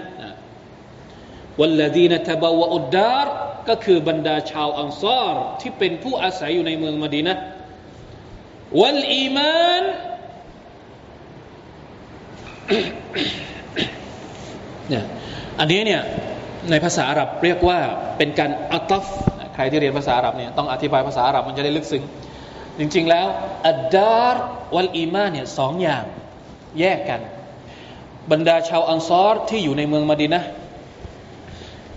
[1.61, 3.35] วัลลดีนตะบาวอุดดาร์
[3.70, 7.36] ก็คือบรรดาชาวอังซอรที่เป็นผู้อาศัยอยู่ในเมืองมดีนะ
[8.82, 9.84] วัลอีมาน
[14.90, 15.04] เนี่ย
[15.60, 16.02] อันนี้เนี่ย
[16.70, 17.80] ในภาษาอาหรับเรียกว่า
[18.18, 19.06] เป็นการอัตฟ
[19.54, 22.04] ใครที่เรียนภาษาอาหรับเนี่ยต้องอธิบายภาษาอาหรับมันจะได้ลึกซึ้ง
[22.80, 23.28] จริงๆแล้ว
[23.68, 26.04] الدار والإيمانเนี่ยสองอย่าง
[26.80, 27.22] แยกกัน
[28.32, 30.42] บรรดาชาวอันซอรที่อยู่ในเมืองมดีนะ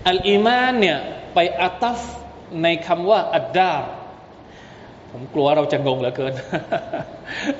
[0.09, 0.98] الإيمانเนี่ย
[1.35, 2.00] ไปعطف
[2.62, 3.73] ในคำว่าอัดดา
[5.12, 6.33] ผมกลัวเราจะงงเหลือเกิน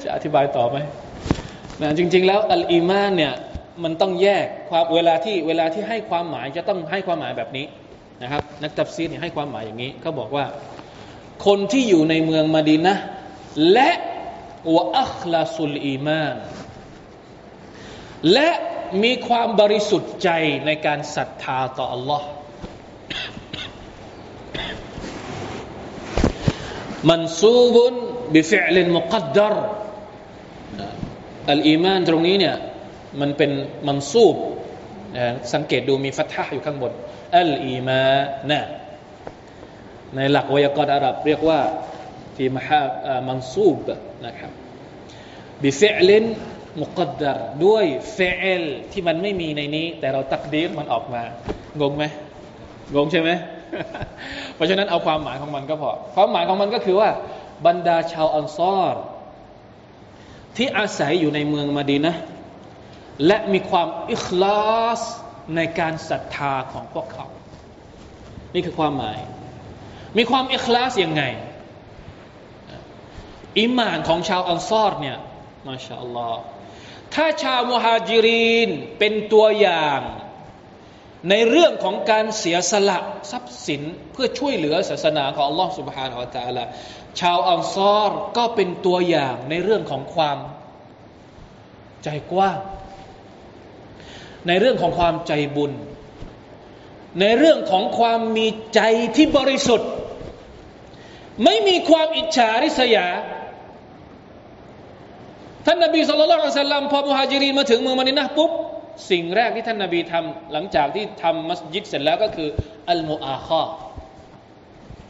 [0.03, 0.77] จะอธิบายต่อไหม
[1.83, 3.35] นะจริง ๆ แล้วالإيمانเนี่ย
[3.83, 7.67] มันต้องแยกความเวลาที่เวลาที่ให้ความหมายจะต้องให้ความหมายแบบนี้
[8.23, 10.45] นะครับ นักตัฟซีรเนี่ยให้ความหมายอย่างนี้เขาบอกว่า
[11.47, 12.97] คนที่อยู่ในเมืองมาดีนะ
[13.73, 13.91] และ
[14.75, 16.37] وأخلصوا الإيمان
[18.33, 18.51] และ
[19.03, 20.31] มีความบริสุทธิ์ใจ
[20.67, 22.23] ในการศรัทธาต่อ อัลลอฮ์
[27.09, 29.55] منصوب بفعل مقدر
[31.51, 32.57] الإيمانตรงนี้เนี่ย
[33.21, 33.51] มันเป็น
[33.87, 34.37] منصوب
[35.55, 36.93] สังเกตดูมีفتحةอยู่ข้างบน
[37.39, 38.61] الإيمان
[40.15, 41.61] ในหลักไวยากรณ์อาหรับเรียกว่า
[42.37, 42.83] ที่มหา
[43.27, 43.79] منصوب
[44.27, 44.53] นะครับ
[45.63, 51.23] بفعل مقدرด้วยفعلที่มันไม่มีในนี้ แต่เราتقديرมันออกมา
[51.81, 52.05] งงไหม
[52.95, 53.31] งงใช่ไหม
[54.55, 57.11] เพราะฉะนั้นเอาความหมายของมันก็พอ ความหมายของมันก็คือว่า
[57.67, 58.95] บรรดาชาวอันซอร
[60.57, 62.15] ที่อาศัยอยู่ในเมืองมาดีนะ
[63.27, 65.01] และมีความอิคลาส
[65.57, 67.27] ในการศรัทธาของพวกเขา
[68.55, 69.19] นี่คือความหมาย
[70.19, 71.23] มีความอิคลาสยังไง
[73.61, 75.19] อิมานของชาวอันซอรเนี่ย
[75.67, 76.41] มาชาอัลลอฮ์
[77.15, 80.01] ถ้าชาวมุฮัจิรินเป็นตัวอย่าง
[81.30, 83.00] ในเรื่องของการเสียสละ
[83.32, 86.64] ทรัพย์สินเพื่อช่วยเหลือศาสนาของอัลลอฮ์ سبحانه และ تعالى
[87.20, 90.38] ชาวอัลซอรก็เป็นตัวอย่างในเรื่องของความ
[92.04, 92.58] ใจกว้าง
[94.48, 95.72] ในเรื่องของความใจบุญ
[97.22, 98.82] ในเรื่องของความมีใจ
[99.16, 99.90] ที่บริสุทธิ์
[101.44, 103.08] ไม่มีความอิจฉาริษยา
[105.66, 108.52] ท่านนบีสุลต่านสัลลัมพอมุฮัจิรีมาถึงเมืองมานินะปุ๊บ
[109.11, 112.49] สิ่งแรกที่ท่านนบีทำหลังจากที่ทำมัสยิดเสร็จแล้วก็คือ
[112.91, 113.65] المؤاخاة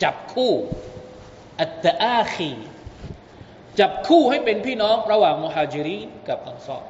[0.02, 0.52] จับคู่
[1.60, 2.50] التآخي
[3.80, 6.82] จับคู่ให้เป็นพี่น้องระหว่างมุฮัจิรีนกับอันซอร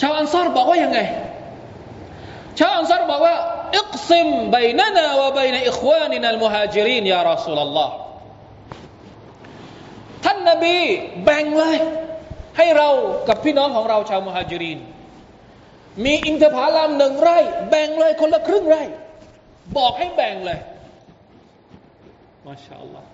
[0.00, 0.98] ชาวอันซอรบอกว่ายังไง
[2.58, 3.36] ชาวอันซอรบอกว่า
[3.78, 7.94] اقسم بيننا وبين إخواننا المهاجرين يا رسول الله
[10.40, 10.76] นบี
[11.24, 11.76] แบ่งเลย
[12.56, 12.88] ให้เรา
[13.28, 14.78] กับพี่น้องของเราชาวมุฮัจิริน
[16.04, 17.38] มีอินทผลามหนึ่งไร่
[17.70, 18.82] แบ่งเลยคนละครึ่งไร่
[19.76, 20.58] บอกให้แบ่งเลย
[22.46, 23.08] มาชาอัลลอฮ์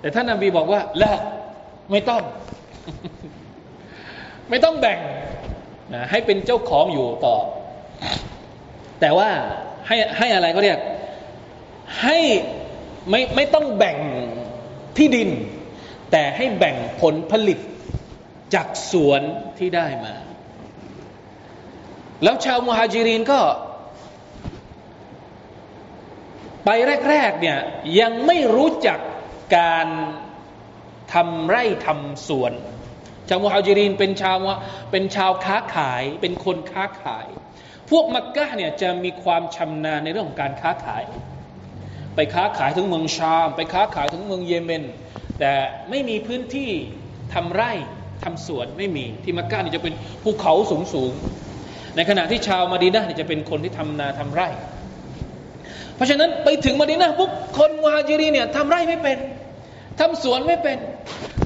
[0.00, 1.12] แต่ท่านนบีบอกว่าละ
[1.90, 2.22] ไม่ต้อง
[4.50, 4.98] ไม่ต้องแบ่ง
[5.94, 7.36] นะให้เป็นเจ้าของอยู่ต่อ
[9.00, 9.30] แต่ว่า
[9.86, 10.78] ให้ให้อะไรก็เรียก
[12.02, 12.18] ให้
[13.10, 13.96] ไม่ไม่ต้องแบ่ง
[14.98, 15.30] ที่ดิน
[16.10, 17.58] แต่ให้แบ่งผลผลิต
[18.54, 19.22] จากสวน
[19.58, 20.14] ที่ได้มา
[22.22, 23.40] แล้วชาวมุฮัจิรินก็
[26.64, 26.68] ไป
[27.10, 27.58] แรกๆเนี่ย
[28.00, 28.98] ยังไม่รู้จัก
[29.58, 29.86] การ
[31.12, 32.52] ทำไร่ทำสวน
[33.28, 34.36] ชาวมุฮัจิรินเป็นชาว
[34.90, 37.26] เป็นชาวค้าขายเป็นคนค้าขาย
[37.90, 41.04] พวกมักกะเนี่ยจะมีความชำนาญในเรื่องของการค้าขาย
[42.16, 44.84] ไปค้าขายถึงเมืองชาม ไปค้าขายถึงเมืองเยเมน
[45.40, 45.52] แต่
[45.90, 46.70] ไม่มีพื้นที่
[47.34, 47.72] ทำไร่
[48.24, 51.12] ทำสวนไม่มีที่มักกะนี่จะเป็นภูเขาสูงสูง
[51.96, 54.48] ในขณะที่ชาวมาดีนะนี่ยจะเป็นคนที่ทำนาทำไร่
[55.94, 59.18] เพราะฉะนั้นไปถึงมาดีนะปุ๊บคนมุฮัจิรีเนี่ยทำไร่ไม่เป็น
[60.00, 60.78] ทำสวนไม่เป็น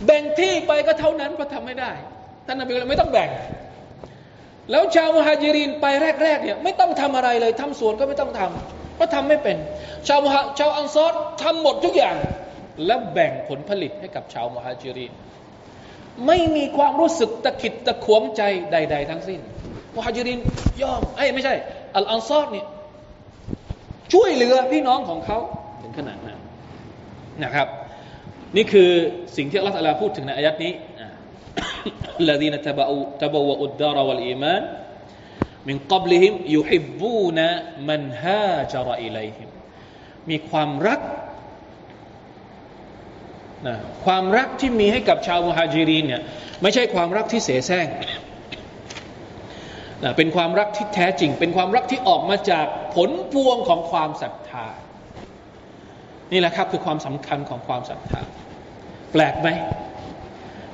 [0.07, 1.93] แบ่งที่ไปก็เท่านั้นเพราะทำไม่ได้
[2.47, 3.31] ท่านนบีเลยไม่ต้องแบ่ง
[4.71, 5.87] แล้วชาวมุฮัจิรินไป
[6.25, 8.41] แรกๆเนี่ยไม่ต้องทำอะไรเลยทำสวนก็ไม่ต้องท
[9.00, 9.58] ก็ทำไม่เป็น
[10.08, 12.16] ชาวมุฮะชาวอันซอรทำหมดทุกอย่าง
[12.86, 15.12] แล้วแบ่งผลผลิตให้กับชาวมุฮัจิริน
[16.28, 19.40] ไม่มีความรู้สึกตะขิดตะขวงใจใด ๆ ทั้งสิ้น
[19.96, 20.40] มุฮัจิริน
[20.82, 21.54] ยอมเอ้ไม่ใช่
[21.96, 22.66] อัลอันซอรเนี่ย
[24.14, 25.40] ช่วยเหลือพี่น้องของเขา
[25.82, 26.40] ถึงขนาดนั้น
[27.44, 27.68] นะครับ
[28.56, 28.90] นี่คือ
[29.38, 30.74] สิ่งที่อัลลอฮฺพูดถึงในอายัดนี้
[32.24, 34.62] الذين تبوا تبوأوا الدار والإيمان
[35.67, 37.49] มิงกอบลิฮิมยูฮิบบูนะ
[37.89, 39.49] มันฮาจาระอิไลฮิม
[40.31, 41.01] มีความรัก
[43.67, 46.23] นะความรักที่มีให้กับชาวมุฮัจิรีนเนี่ย
[46.63, 47.87] ไม่ใช่ความรักที่เสแสร้ง
[50.05, 54.67] นะเป็นความรักที่แท้จริง เป็นความรักที่ออกมาจากผลพวงของความศรัทธา
[56.33, 58.21] นี่แหละครับคือความสำคัญของความศรัทธา
[59.13, 59.49] แปลกไหม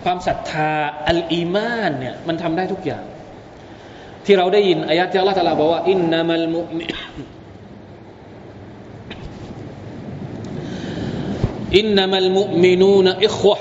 [0.05, 0.70] ความศรัทธา
[1.09, 3.05] อัลอีมานเนี่ยมันทำได้ทุกอย่าง
[4.26, 6.84] ที่เราได้ยินอายะที่อัลลอฮฺตะลาบอกว่าอินนามัลมุมิ
[11.78, 13.58] อินนามัลมุมินูนอิควะ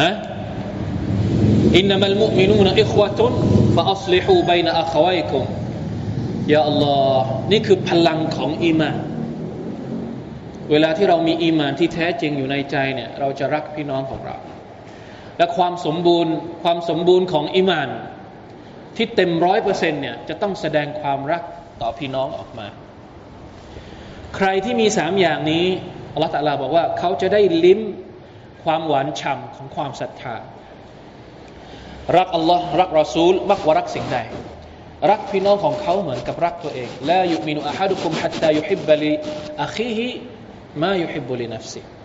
[0.00, 0.10] อะ
[1.78, 3.32] อินนามัลมุมินูนอิควะตุน
[3.76, 5.44] ฟะอัศลิฮูบัยนอัควัยคุม
[6.54, 8.96] ยาอัลลอฮ์นี่คือพลังของอีมาน
[10.70, 14.36] เวลาที่เรามีอีมานที่แท้จริงอยู่ในใจเนี่ย เราจะรักพี่น้องของเรา
[15.40, 17.88] และความสมบูรณ์ความสมบูรณ์ของอีมาน
[18.96, 21.42] ที่เต็มร้อยเปอร์เซ็นต์เนี่ยจะต้องแสดงความรัก
[21.80, 22.66] ต่อพี่น้องออกมา
[24.36, 25.66] ใครที่มีสามอย่างนี้
[26.14, 27.80] อัลลอฮฺตะลาบอกว่าเขาจะได้ลิ้ม
[28.64, 30.36] ความหวานฉ่ำของความศรัทธา
[32.16, 34.18] รักอัลลอฮ์รักรอซูลมากกว่ารักสิ่งใด
[35.10, 39.12] รักพี่น้องของเขาเหมือนกับรักตัวเองและยุมินุอาฮัดุคุมฮัตตายุฮิบบลี
[39.64, 40.08] อัคีฮิ
[40.82, 41.99] มายุฮิบุลินัฟซิ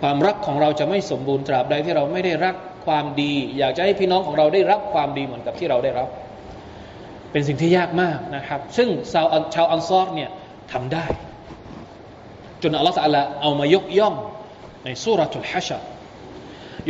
[0.00, 2.54] ความรักของเราจะไม่สมบูรณ์ตราบใดที่เราไม่ได้รัก
[2.86, 6.08] ความดี อยากจะให้พี่น้องของเราได้รับความดีเหมือนกับที่เราได้รับ
[7.32, 10.30] เป็นสิ่งที่ยากมากนะครับ ซึ่งชาวชาวอันซอรเนี่ย
[10.72, 11.06] ทำได้
[12.62, 14.14] จนอัลลอฮฺสัลลเอามายกย่อง
[14.84, 15.80] ในสุรทูลฮัชร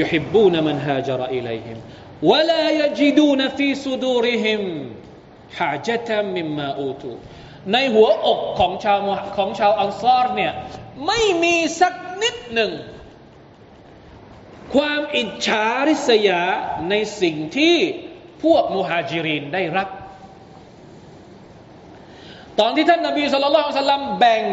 [0.00, 1.78] ยุฮิบูนมันฮาจรอิลัยฮิม
[2.30, 4.62] ولا يجدون في صدورهم
[5.58, 7.16] حاجة مما أوتوا
[7.72, 8.98] ในหัวอกของชาว
[9.36, 10.52] ของชาวอันซอรเนี่ย
[11.06, 12.72] ไม่มีสักนิดหนึ่ง
[14.73, 16.41] ความอิจฉาริษยา
[16.89, 17.77] ในสิ่งที่
[18.43, 19.89] พวกมุฮัจิรินได้รับ
[22.59, 24.43] ตอนที่ท่านนาบีสุลต่านสัลลัมแบ่ง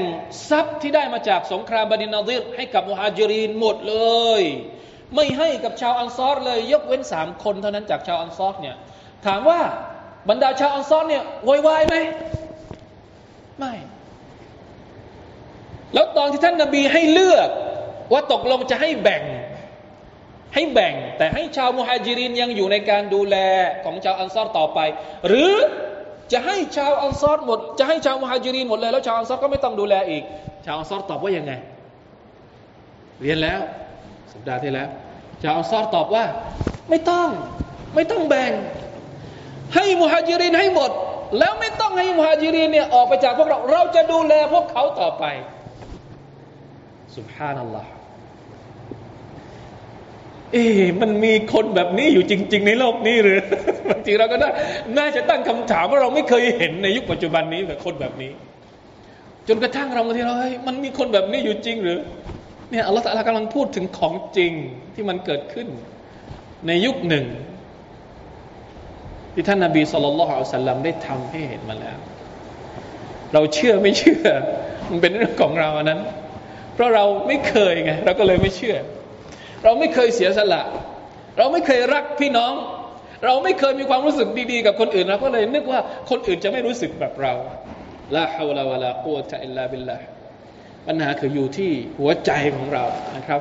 [0.50, 3.96] ทรัพย์ที่ได้มาจากสงครามบดินาดิรให้กับมุฮัจิรินหมดเล
[4.40, 4.42] ย
[5.14, 8.76] ไม่ให้กับชาวอันซอรเลย ยกเว้นสามคนเท่านั้นจากชาวอันซอรเนี่ย
[9.26, 9.60] ถามว่า
[10.28, 11.96] บรรดาชาวอันซอรเนี่ยวอยวายไหม
[13.58, 13.74] ไม่
[15.94, 17.48] แล้วตอนที่ท่านนาบีให้เลือก
[18.12, 19.22] ว่าตกลงจะให้แบ่ง
[20.54, 23.36] ให้แบ่งแต่ให้ชาวมุฮัจิรินยังอยู่ในการดูแล
[23.84, 24.80] ของชาวอันซอรต่อไป
[25.28, 25.54] หรือ
[26.32, 30.22] จะให้ชาวอันซอรหมด จะให้ชาวมุฮัจิรินหมดเลยแล้วชาวอันซอรก็ไม่ต้องดูแลอีก
[30.64, 31.52] ชาวอันซอรตอบว่ายังไง
[33.20, 33.60] เรียนแล้ว
[34.32, 34.88] สัปดาห์ที่แล้ว
[35.42, 36.24] ชาวอันซอรตอบว่า
[36.90, 37.28] ไม่ต้อง
[37.94, 38.52] ไม่ต้องแบ่ง
[39.74, 40.90] ให้มุฮัจิรินให้หมด
[41.38, 45.24] แล้วไม่ต้องให้มุฮัจิรินเนี่ยออกไปจากพวกเราเราจะดูแลพวกเขาต่อไป
[47.16, 47.90] สุบฮานัลลอฮ์
[50.52, 50.64] เอ๊
[51.00, 53.38] มันมีคนแบบนี้อยู่จริง ๆ ในโลกนี้หรือ
[53.88, 54.48] บางทีเราก็ได้
[54.98, 58.32] น่าจะตั้งคำถามว่าเราไม่เคยเห็นในยุคปัจจุบันนี้แบบคนแบบนี้
[59.48, 61.98] จนกระทั่งเราบางทีเราเฮ้ยมันมีคนแบบนี้อยู่จริงหรือ
[62.70, 64.52] เนี่ยอัลลอฮฺกำลังพูดถึงของจริง
[64.94, 65.68] ที่มันเกิดขึ้น
[66.66, 67.26] ในยุคหนึ่ง
[69.34, 71.98] ที่ท่านนาบีสุลต่านละฮ์สัลลัมได้ทำให้เห็นมาแล้ว
[73.32, 74.26] เราเชื่อไม่เชื่อ
[74.90, 76.00] มันเป็นเรื่องของเราอันนั้น
[76.74, 78.76] เพราะเราไม่เคยไงเราก็เลยไม่เชื่อ
[79.64, 80.62] เราไม่เคยเสียสละ
[81.38, 82.54] เราไม่เคยรักพี่น้อง
[83.24, 85.80] เราไม่เคยมีความรู้สึกดีๆ กับคนอื่นเราก็เลยนึกว่า
[86.10, 87.32] คนอื่นจะไม่รู้สึกแบบเรา
[88.16, 89.96] ลาฮาวลาวะลาโกตะอิลลาบิลลา
[90.86, 92.84] ปัญหาคืออยู่ที่หัวใจของเรา
[93.16, 93.40] นะครับ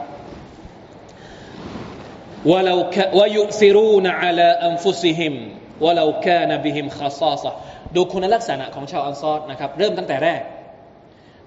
[2.52, 2.82] วะลาว
[3.20, 5.36] วะยุซิรูนอะลาอันฟุซิฮิม
[5.86, 7.52] วะลาวกานบิฮิมคาซาซะ
[7.96, 10.42] ดูคุณลักษณะของชาวอันซอรนะครับ เริ่มตั้งแต่แรก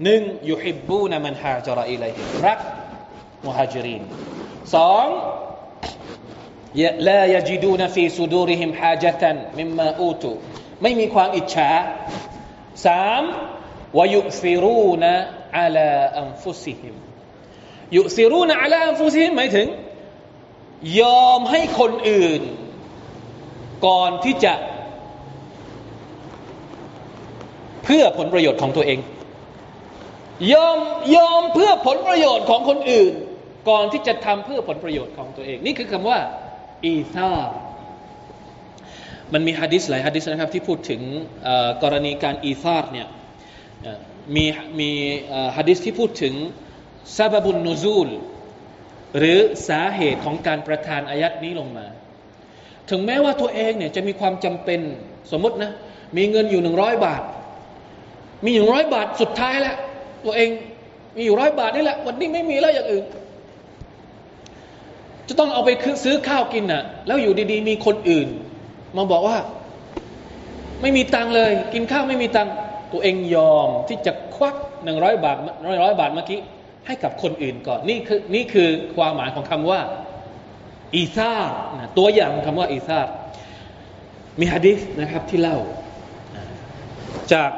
[0.05, 2.61] หนึ่งยุฮิบบูนมันฮาจระอิลัยฮิรัก
[3.47, 4.03] มุฮาจิริน
[4.75, 5.07] สอง
[7.09, 10.33] ละยจิดูนฟีสุดูริหิมฮาจตันมิมมาอูตุ
[10.83, 11.71] ไม่มีความอิจฉา
[12.87, 13.23] สาม
[13.99, 15.13] วยุฟิรูนะ
[15.59, 16.95] อาลาอัมฟุซิฮิม
[17.97, 19.69] ยุซิรูนะอาลาอัมฟุซิฮิมหมายถึง
[21.01, 22.43] ยอมให้คนอื่น
[23.87, 24.55] ก่อนที่จะ
[27.85, 28.99] เพื่อผลประโยชน์ของตัวเอง
[30.53, 30.79] ยอม
[31.17, 33.13] ยอมเพื่อผลประโยชน์ของคนอื่น
[33.69, 36.19] ก่อนที่จะทำเพื่อผลประโยชน์ของตัวเอง นี่คือคำว่า
[36.85, 37.31] อีซา
[39.33, 41.01] มันมีฮะดิษหลายฮะดิษนะครับที่พูดถึง
[41.83, 43.09] กรณีการอีซาร์เนี่ย
[44.35, 44.45] มี
[44.81, 44.91] มี
[45.57, 46.35] ฮะดิษที่พูดถึง
[47.17, 48.09] ซาบบุนนูซูล
[49.19, 49.39] หรือ
[49.69, 51.87] สาเหตุของการประทานอายัดนี้ลงมา
[52.91, 54.81] ถึงแม้ว่าตัวเองเนี่ยจะมีความจำเป็น
[55.33, 55.73] สมมตินะ
[56.17, 57.23] มีเงินอยู่หนึ่งร้อยบาท
[58.45, 59.77] มีอยู่ร้อยบาทสุดท้ายแล้ว
[60.25, 60.49] ตัวเอง
[61.17, 63.05] มีอยู่ร้อยบาทนี่แหละ วันนี้ไม่มีแล้วอย่างอื่น
[65.29, 65.71] จะต้องเอาไป
[66.05, 68.29] ซื้อข้าวกินน่ะ แล้วอยู่ดีๆ มีคนอื่น
[68.97, 69.39] มาบอกว่า
[70.83, 72.49] ไม่มีตังเลย กินข้าวไม่มีตัง
[72.93, 76.41] ตัวเองยอมที่จะควักหนึ่งร้อยบาทร้อยร้อยบาทเมื่อกี้
[76.87, 79.81] ให้กับคนอื่นก่อน นี่คือนี่คือความหมายของคำว่า
[80.95, 83.15] إيثار นะตัวอย่างคำว่าإيثار
[84.41, 85.59] มีฮะดิษนะครับที่เล่า
[87.33, 87.51] จาก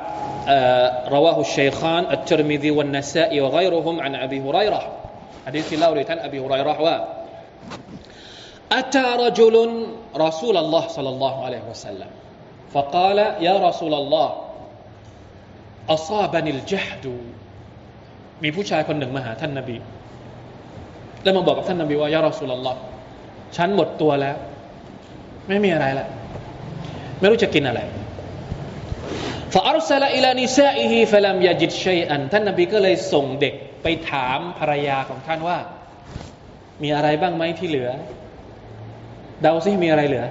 [1.14, 4.90] رواه الشيخان والترمذي والنسائي وغيرهم عن أبي هريرة
[5.46, 6.96] ฮะดิษที่เล่าโดยท่านอบีฮุไรรห์ว่า
[8.71, 9.55] أتى رجل
[10.15, 12.11] رسول الله صلى الله عليه وسلم
[12.73, 14.29] فقال يا رسول الله
[15.95, 17.05] أصابني الجحد
[18.43, 19.77] มีผู้ชายคนหนึ่งมาหาท่านนบี
[21.23, 22.79] แล้วมาบอกกับท่านนบีว่ายารอสุลลอฮ์
[23.57, 24.35] ฉันหมดตัวแล้ว
[25.47, 26.07] ไม่มีอะไรละ
[27.19, 27.81] ไม่รู้จะกินอะไร
[29.55, 33.53] فأرسل إلى نسائه فلم يجد شيئا ท่านนบีก็เลยส่งเด็ก
[33.83, 35.57] ไปถามภรรยาของท่านว่า
[36.82, 37.90] มีอะไรบ้างไหมที่เหลือ
[39.42, 40.24] เดาซิมีอะไรเหลือ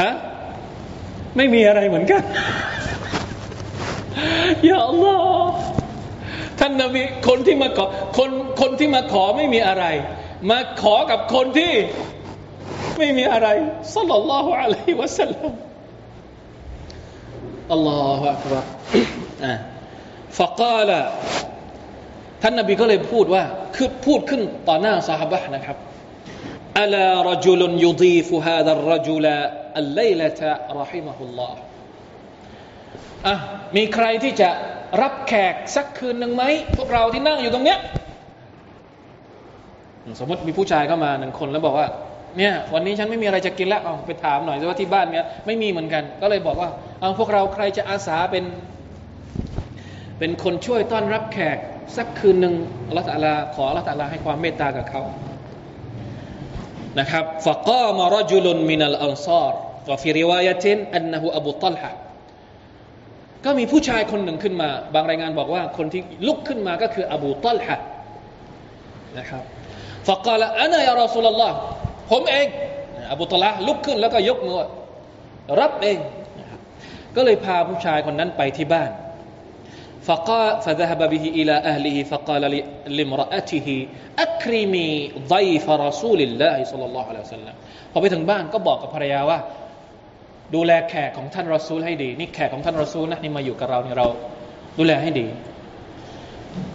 [0.00, 0.10] ฮะ
[1.36, 2.22] ไม่มีอะไรเหมือนกัน
[4.64, 5.52] อย่าอัลลอฮ์
[6.58, 7.86] ท่านนบีคนที่มาขอ
[8.18, 8.30] คน
[8.60, 9.84] คนที่มาขอไม่มีอะไร
[10.50, 11.72] มาขอกับคนที่
[12.98, 13.48] ไม่มีอะไร
[13.94, 15.52] สัลลัลลอฮุอะลัยฮิวะสัลลัม
[17.72, 18.64] อัลลอฮฺอักบาร
[19.44, 19.54] อ่า
[20.38, 20.90] ฟะกาล
[22.42, 23.42] ท่านนบีก็เลยพูดว่า
[23.76, 25.76] คือพูดขึ้นต่อหน้าสหบะนะครับ
[26.80, 29.26] อัลารจุลยุดีฟุฮาดารจุล
[29.78, 31.54] อัลไลลตะรหิมะฮุลลอฮ
[33.26, 33.34] อะ
[33.76, 34.50] มีใครที่จะ
[35.02, 36.44] รับแขกสักคืนหนึ่งไหม
[36.76, 37.78] พวกเราที่นั่งอยู่ตรงเนี้ย
[40.20, 41.88] สมมติมีผู้ชายเข้ามาหนึ่งคนแล้วบอกว่า
[42.38, 46.70] เนี่ยวันนี้ฉันไม่มีอะไรจะกินแล้วเอาไปถามหน่อยว่าที่บ้านเนี้ยไม่มีเหมือนกัน ก็เลยบอกว่า
[47.00, 48.44] เอาพวกเราใครจะอาสาเป็น
[50.18, 51.58] เป็นคนช่วยต้อนรับแขก
[51.96, 52.54] สักคืนหนึ่ง
[52.88, 55.02] อัลลอฮฺตะลาขออัลลอฮฺตะลาให้ความเมตตากับเขา
[56.98, 61.90] นะครับفقام رجل من الأنصار وفي رواية أنه أبو طلحة
[63.44, 67.76] ก็มีผู้ชายคนหนึ่งขึ้นมา บางรายงานบอกว่าคนที่ลุกขึ้นมาก็คืออบูตัลฮะ
[69.18, 69.42] นะครับ
[70.08, 71.56] فقال أنا يا رسول الله
[72.10, 72.46] ผมเอง
[73.12, 74.58] อบูตัลฮะลุกขึ้นแล้วก็ยกมือ
[75.60, 75.98] รับเอง
[77.16, 78.90] ก็เลยพาผู้ชายคนนั้นไปที่บ้าน
[80.07, 82.43] فقال فذهب به إلى أهله فقال
[82.87, 83.67] لامرأته
[84.19, 87.55] أكرمي ضيف رسول الله صلى الله عليه وسلم
[87.91, 89.39] พอไปถึงบ้านก็บอกกับภรรยาว่า
[90.55, 94.07] ดูแลแขกของท่านรอซูลให้ดีนี่แขกของท่านรอซูลนะนี่มาอยู่กับเราเนี่ยเรา
[94.77, 95.27] ดูแลให้ดี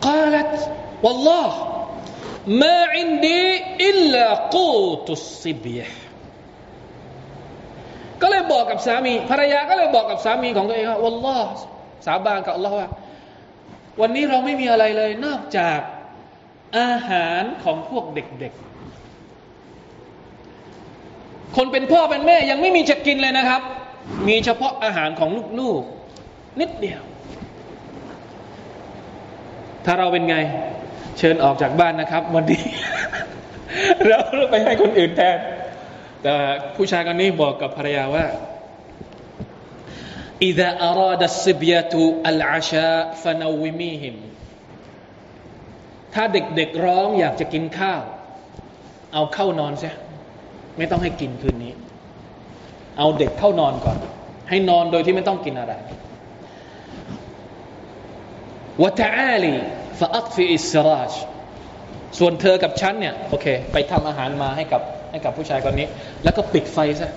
[0.09, 0.55] قالت
[1.05, 1.51] والله
[2.63, 3.45] ما عندي
[3.91, 4.27] إلا
[4.57, 5.89] قوت الصبيح
[8.23, 11.53] ก็เลยบอกกับสามีภรรยาก็เลยบอกกับสามีของตัวเองว่าวัลลอฮ์
[12.07, 12.89] สาบานกับอัลลอฮ์ว่า
[14.02, 15.80] วันนี้เราไม่มีอะไรเลยนอกจาก
[16.80, 18.64] อาหารของพวกเด็กๆ
[21.56, 23.62] คนเป็นพ่อเป็นแม่ยังไม่มีจะกินเลยนะครับ
[24.28, 27.02] มีเฉพาะอาหารของลูกๆ นิดเดียว
[29.86, 30.38] ถ้าเราเป็นไง
[31.18, 32.64] เชิญออกจากบ้านนะครับ วันนี้
[34.08, 34.22] แล้ว
[34.52, 35.38] ไปให้คนอื่นแทน
[36.24, 36.34] แต่
[36.76, 38.26] ผู้ชายคนนี้บอกกับภรรยาว่า
[40.43, 41.95] إذا أراد الصبية
[42.31, 44.17] العشاء فنوميهم
[46.15, 48.01] ถ้าเด็กๆร้องอยากจะกินข้าว
[49.13, 49.95] เอาเข้านอนซะ
[50.79, 51.73] ไม่ต้องให้กินคืนนี้
[52.99, 53.99] เอาเด็กเข้านอนก่อน
[54.49, 55.75] ให้นอนโดยที่ไม่ต้องกินอะไร
[58.83, 59.55] วะตะอาลี
[59.99, 61.13] ฟะอัตฟิอิสราช
[62.19, 65.87] ส่วนเธอกับฉันเนี่ยโอเค ไปทำอาหารมาให้กับให้กับผู้ชายคนนี้
[66.25, 67.11] แล้วก็ปิดไฟซะ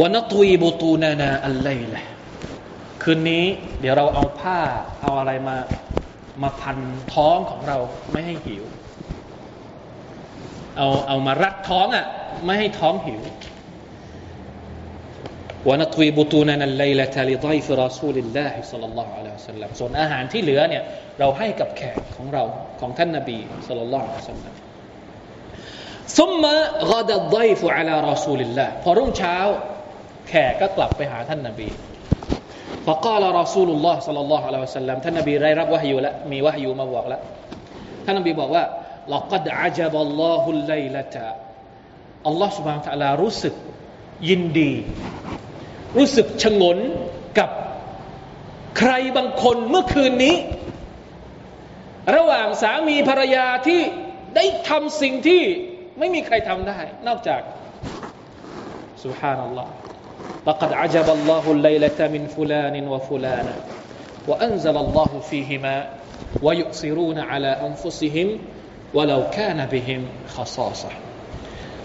[0.00, 2.02] วนัตวีบุตูนานาอัลไลละ
[3.02, 3.46] คืนนี้
[3.80, 4.60] เดี๋ยวเราเอาผ้า
[5.00, 5.56] เอาอะไรมา
[6.42, 6.78] มาพัน
[7.14, 7.78] ท้องของเรา
[8.12, 8.64] ไม่ให้หิว
[10.76, 12.06] เอาเอามารัดท้องอะ่ะ
[12.44, 13.20] ไม่ให้ท้องหิว
[15.68, 20.82] วนัตวีบุตูนานัลไลละทาลิไดฟรอซูลิลลาฮิสัลลัลลอฮุอะลัยฮิสัลลัมส่วนอาหารที่เหลือเนี่ย
[21.18, 22.44] เราให้กับแขกของเรา
[22.80, 23.38] ของท่านนบี
[23.68, 24.54] สัลลัลลอฮุอะลัยฮิสัลลัม
[26.18, 26.54] ซุมมะ
[26.92, 29.36] กอดัดไดฟุอะลารอซูลิลลาห์พอรุ่ช้า
[30.28, 31.68] แขกก็กลับไปหาท่านนาบี
[32.86, 37.20] ฟะกาลารอซูลุลลอฮ์สัลลัลลอฮุอะลัยฮิวะสัลลัมท่านนบีได้รับวะฮยูแล้วมีวะฮยูมาบอกแล้ว
[38.04, 38.64] ท่านนบีบอกว่า
[39.14, 41.30] ลักดอาจับอัลลอฮุลไลละตะ
[42.26, 43.54] อัลลอฮ์สุบานตะลารู้สึก
[44.28, 44.72] ยินดี
[45.96, 46.78] รู้สึกชงน
[47.38, 47.50] กับ
[48.78, 50.36] ใครบางคนเมื่อคืนนี้
[52.16, 53.80] ระหว่างสามีภรรยาที่
[54.36, 55.42] ได้ทำสิ่งที่
[55.98, 57.40] ไม่มีใครทำได้ นอกจาก
[59.04, 59.70] สุฮานัลลอฮ์
[60.47, 63.55] لقد عجب الله الليلة من فلان وفلانة
[64.27, 65.75] وأنزل الله فيهما
[66.41, 68.27] ويؤثرون على أنفسهم
[68.93, 70.01] ولو كان بهم
[70.35, 70.91] خصاصة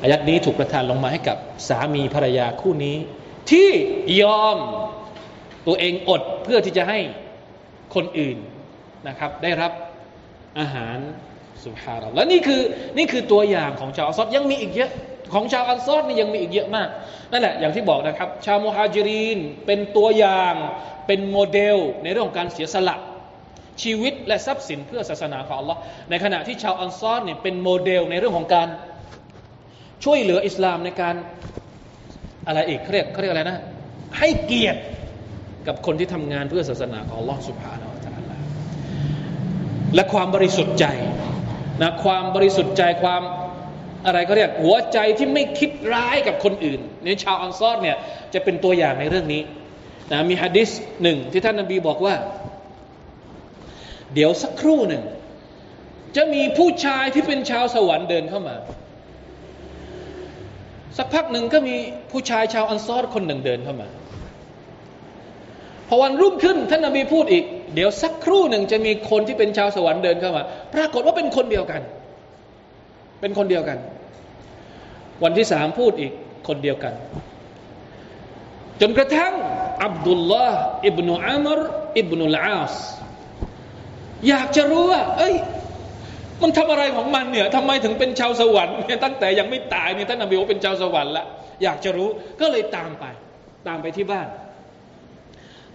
[0.03, 1.37] อายัดนี้ถูกประทานลงมาให้กับ
[1.69, 2.97] สามีภรรยาคู่นี้
[3.51, 3.69] ที่
[4.23, 4.57] ยอม
[5.67, 6.99] ตัวเองอดเพื่อที่จะให้
[7.95, 8.37] คนอื่น
[9.09, 9.73] นะครับ ได้รับ
[10.59, 10.99] อาหาร
[11.65, 12.61] สุภาพและนี่คือ
[12.99, 14.91] นี่คือตัวอย่างของชาวอัลซอดยังมีอีกเยอะ
[15.33, 16.89] ของชาวอัลซอดนี่ยังมีอีกเยอะมาก
[17.33, 20.55] นั่นแหละอย่างที่บอกนะครับ ชาวมุฮัจิรินเป็นตัวอย่าง
[21.07, 22.97] เป็นโมเดลในเรื่องของการเสียสละ
[23.83, 25.77] ชีวิตและทรัพย์สินเพื่อศาสนาของ Allah
[26.11, 28.69] ในขณะที่ชาวอัลซอดเนี่ยเป็นโมเดลในเรื่องของการ
[30.05, 31.15] ช่วยเหลืออิสลามในการ
[32.47, 33.59] อะไรอีกเขาเรียกเขาเรียกอะไรนะ
[34.19, 34.81] ให้เกียรติ
[35.67, 38.37] กับคนที่ทำงานเพื่อศาสนาของ Allah سبحانه และ تعالى
[39.95, 40.87] และความบริสุทธิ์ใจ
[41.83, 43.23] นะความบริสุทธิ์ใจความ
[44.06, 47.98] อะไรเขาเรียกหัวใจที่ไม่คิดร้ายกับคนอื่นในชาวอันซอดเนี่ย
[48.34, 49.42] จะเป็นตัวอย่างในเรื่องนี้
[50.12, 50.70] นะมีฮะดิษ
[51.04, 52.16] หนึ่งที่ท่านนบีบอกว่า
[54.14, 55.04] เดี๋ยวสักครู่หนึ่ง
[56.16, 58.56] จะมีผู้ชายที่เป็นชาวสวรรค์เดินเข้ามา
[60.98, 61.76] สักพักหนึ่งก็มี
[62.12, 63.88] ผู้ชายชาวอันซอดคนหนึ่งเดินเข้ามา
[65.88, 67.46] พอวันรุ่งขึ้นท่านนบีพูดอีก
[67.76, 70.44] เดี๋ยวสักครู่หนึ่งจะมีคนที่เป็นชาวสวรรค์เดินเข้ามา
[70.74, 71.82] ปรากฏว่าเป็นคนเดียวกัน
[73.20, 73.78] เป็นคนเดียวกัน
[75.24, 76.12] วันที่สามพูดอีก
[76.48, 76.94] คนเดียวกัน
[78.82, 79.34] จนกระทั่ง
[79.84, 81.60] อับดุลลาห์อิบนุอามร
[81.98, 82.74] อิบนุลอาส
[84.28, 85.36] อยากจะรู้ว่า เอ้ย
[86.42, 91.26] มันทำอะไรของมันเนี่ยทำไมถึงเป็นชาวสวรรค์เนี่ยตั้งแต่ยังไม่ตายเนี่ยท่านนบีว่าเป็นชาวสวรรค์ละ
[91.64, 92.10] อยากจะรู้
[92.42, 93.06] ก็เลยตามไป
[93.68, 94.28] ตามไปที่บ้าน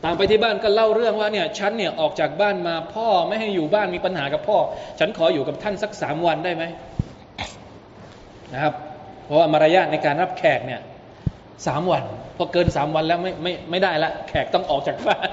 [0.05, 4.59] ตามไปที่บ้านก็เล่าเรื่องว่าเนี่ยฉันเนี่ยออกจากบ้านมาพ่อไม่ให้อยู่บ้านมีปัญหากับพ่อ
[4.99, 6.64] ฉันขออยู่กับท่านสักสามวันได้ไหม
[8.53, 8.74] นะครับ
[9.24, 10.80] เพราะว่ามารยาทในการรับแขกเนี่ย
[11.66, 12.05] สามวัน
[12.36, 15.28] พอเกินสามวันแล้วไม่ไม่ไม่ได้ละ แขกต้องออกจากบ้าน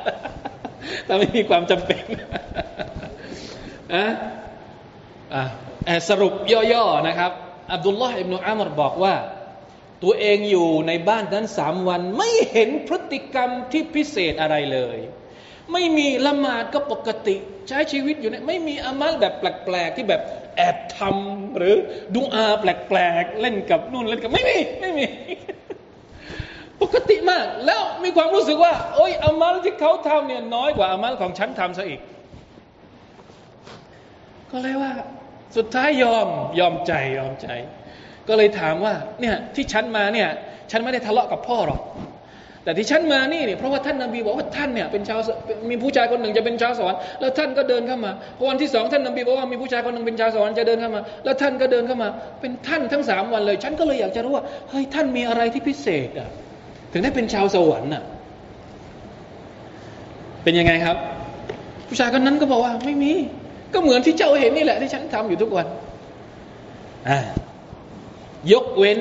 [1.08, 2.04] ถ้าไม่มีความจำเป็น
[3.94, 4.06] อะ
[5.34, 6.34] อะสรุป
[6.74, 7.32] ย่อๆนะครับ
[7.74, 9.16] อับดุลลอฮ์อิบนุอามรบอกว่า
[10.04, 14.98] ตัวเองอยู่ในบ้านนั้นสามวัน ไม่เห็นพฤติกรรมที่พิเศษอะไรเลย
[15.72, 17.36] ไม่มีละหมาดก็ปกติ
[17.70, 20.22] ใช้ชีวิตอยู่ในไม่มีอามัลแบบแปลกๆที่แบบ
[20.58, 21.76] แอบทำหรือ
[22.16, 25.06] ดูอาแปลกๆเล่นกับนู่นเล่นกับไม่มีไม่มี
[26.82, 32.02] ปกติมาก แล้วมีความรู้สึกว่า โอ้ยอามัลที่เขาทำเนี่ยน้อยกว่าอามัลของฉันทำซะอีก
[34.52, 34.92] ก็เลยว่า
[35.58, 36.28] สุดท้ายยอม
[36.60, 37.48] ยอมใจยอมใจ
[38.28, 40.30] ก็เลยถามว่าเนี่ยที่ฉันมาเนี่ย
[40.72, 41.82] ฉันไม่ได้ทะเลาะกับพ่อหรอก
[42.70, 45.20] แต่ที่ฉันมานี่เนี่ยเพราะว่าท่านนาบีบอกว่าท่านเนี่ยเป็นชาว
[45.70, 52.10] มีผู้ชายคนหนึ่งจะเป็นชาวสวรรค์แล้วท่านก็เดินเข้ามาพอวันที่สองท่านนาบีบอกว่ามีผู้ชายคนหนึ่งเป็นชาวสวรรค์จะเดินเข้ามา แล้วท่านก็เดินเข้ามา
[52.42, 56.30] เป็นท่านทั้งสามวันเลย ฉันก็เลยอยากจะรู้ว่าเฮ้ยท่านมีอะไรที่พิเศษอะ
[56.92, 58.04] ถึงได้เป็นชาวสวรรค์อะ
[60.44, 60.98] เป็นยังไงครับ
[61.88, 63.14] ผู้ชายคนนั้นก็บอกว่าไม่มี
[63.74, 65.68] ก็เหมือนที่เจ้าเห็นนี่แหละที่ฉันทำอยู่ทุกวัน
[67.10, 67.20] อ่า
[68.52, 69.00] ยกเว้น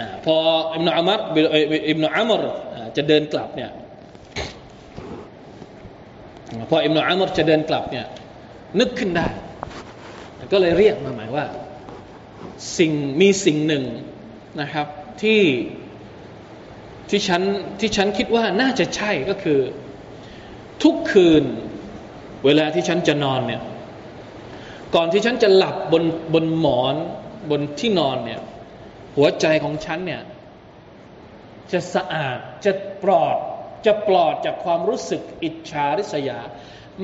[0.00, 0.34] อพอ
[0.74, 1.20] อิบนาอัมร
[1.88, 2.42] อิบนาอัมร
[2.98, 3.70] จะเดินกลับเนี่ย
[6.70, 8.06] พออิบนาอัมรจะเดินกลับเนี่ย
[8.80, 9.28] นึกขึ้นได้
[10.52, 11.46] ก็เลยเรียกมาหมายว่า
[12.78, 13.84] สิ่งมีสิ่งหนึ่ง
[14.60, 14.86] นะครับ
[15.22, 15.42] ที่
[17.10, 17.42] ที่ฉัน
[17.80, 19.60] ที่ฉันคิดว่าน่าจะใช่ก็คือ
[20.82, 21.44] ทุกคืน
[22.44, 23.62] เวลาที่ฉันจะนอนเนี่ย
[24.94, 26.94] ก่อนที่ฉันจะหลับบนบนหมอน
[27.50, 28.40] บนที่นอนเนี่ย
[29.16, 30.22] หัวใจของฉันเนี่ย
[31.72, 33.36] จะสะอาดจะปลอด
[33.86, 36.40] จะปลอดจากความรู้สึกอิจฉาริษยา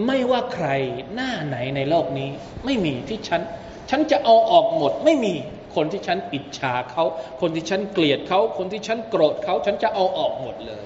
[0.07, 0.69] ไม่ว่าใคร
[1.15, 2.31] หน้าไหนในโลกนี้
[2.65, 3.43] ไม่มีที่ฉัน
[3.91, 5.35] ฉันจะเอาออกหมดไม่มี
[5.75, 7.05] คนที่ฉันอิจฉาเขา
[7.41, 10.85] คนที่ฉันเกลียดเขา คนที่ฉันโกรธเขา ฉันจะเอาออกหมดเลย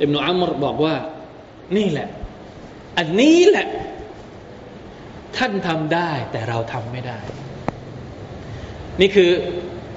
[0.00, 0.94] อิบนุอัมรบอกว่า
[1.76, 2.08] นี่แหละ
[2.98, 3.68] อันนี้แหละ
[5.36, 7.18] ท่านทำได้แต่เราทำไม่ได้
[9.00, 9.30] นี่คือ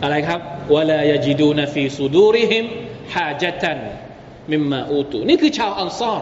[0.04, 0.41] อะไรครับ
[0.76, 2.65] วลายจิดูนฟีสุดูริฮิม
[3.13, 3.80] ฮาจตัน
[4.51, 6.22] มิมมาอูตุนี่คือชาวอัลซอร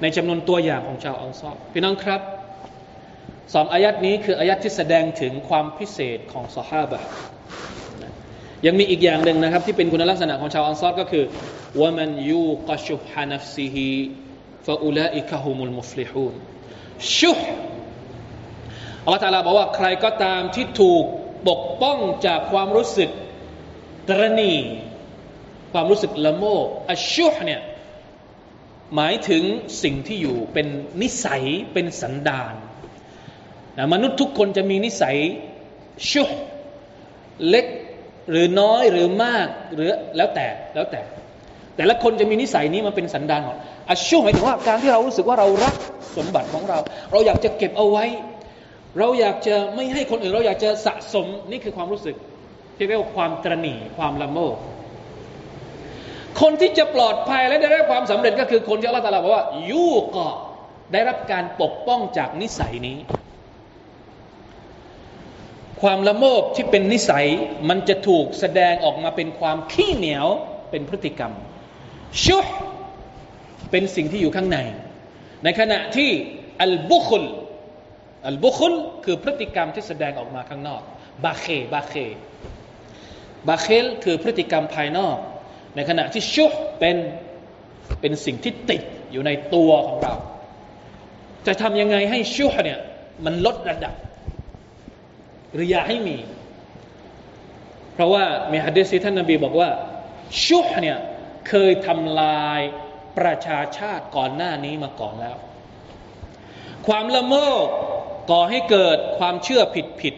[0.00, 2.20] ในจำนวนตัวอย่างของชาวอัลซอรพี่น้องครับ
[3.54, 7.00] สองอายัดนี้คืออายัดที่แสดงถึงความพิเศษของสฮาบะ
[8.66, 11.24] ยังมีอีกอย่างหนึ่งนะครับ ที่เป็นคุณลักษณะของชาวอัลซอรก็คือ
[11.80, 13.90] ว่ามันยูกชุบฮานัฟซิฮี
[14.66, 16.34] ฟาอุลาอิกะฮุมุลมุฟลิฮูน
[17.18, 17.40] ชุฮ
[19.04, 21.04] อัลลอฮฺตาลาบอกว่าใครก็ตามที่ถูก
[21.48, 23.10] ปกป้องจากความรู้สึก
[24.08, 24.52] ตรณี
[25.72, 27.60] ความรู้สึกละโมบอัชชุเนี่ย
[28.94, 29.42] หมายถึง
[29.82, 30.66] สิ่งที่อยู่เป็น
[31.02, 31.42] นิสัย
[31.72, 32.54] เป็นสันดาน
[33.78, 35.16] นะมนุษย์ทุกคนจะมีนิสัย
[36.10, 36.22] ชุ
[37.48, 37.66] เล็ก
[38.30, 41.00] หรือน้อยหรือมากหรือแล้วแต่แล้วแต่
[41.76, 43.56] แต่ละคนจะมีนิสัยนี้มาเป็นสันดานของ
[43.90, 45.74] อัชชุหมายถึงว่าการที่เรารู้สึกว่าเรารัก
[46.16, 46.78] สมบัติของเรา
[47.12, 48.04] เราอยากจะเก็บเอาไว้
[48.98, 52.16] เราอยากจะไม่ให้คนอื่น เราอยากจะสะสมนี่คือความรู้สึก
[52.80, 54.56] ที่เรียกว่าความตรณีความละโมบ
[56.40, 60.26] คนที่จะปลอดภัยและได้รับความสำเร็จก็คือคนที่อัลลอฮฺตรัสบอกว่ายูก็
[60.92, 62.98] ได้รับการปกป้องจากนิสัยนี้
[65.82, 67.26] ความละโมบที่เป็นนิสัย
[67.68, 70.26] มันจะถูกแสดงออกมาเป็นความขี้เหนียว
[70.70, 71.32] เป็นพฤติกรรม
[72.24, 72.38] ชุ
[73.70, 74.58] เป็นสิ่งที่อยู่ข้างใน
[75.44, 76.10] ในขณะที่
[76.62, 77.24] อัลบุคล
[78.26, 78.72] อัลบุคล
[79.04, 80.82] คือพฤติกรรมที่แสดงออกมาข้างนอก
[81.24, 81.94] บาเคบาเค
[83.48, 85.16] บาเคลคือพฤติกรรมภายนอก
[85.76, 86.96] ในขณะที่ชุบเป็น
[88.00, 88.82] เป็นสิ่งที่ติด
[89.12, 90.14] อยู่ในตัวของเรา
[91.46, 92.80] จะทำยังไงให้ชุบเนี่ย
[93.24, 93.94] มันลดระดับ
[95.52, 96.18] หรืออย่าให้มี
[97.94, 99.68] เพราะว่ามีฮะดีษที่ท่านนบีบอกว่า
[100.44, 100.98] ชุบเนี่ย
[101.48, 102.60] เคยทำลาย
[103.18, 105.36] ประชาชาติก่อนหน้านี้มาก่อนแล้ว
[106.86, 107.34] ความละโม
[107.64, 107.66] บ
[108.30, 110.14] ก่อให้เกิดความเชื่อผิดผิด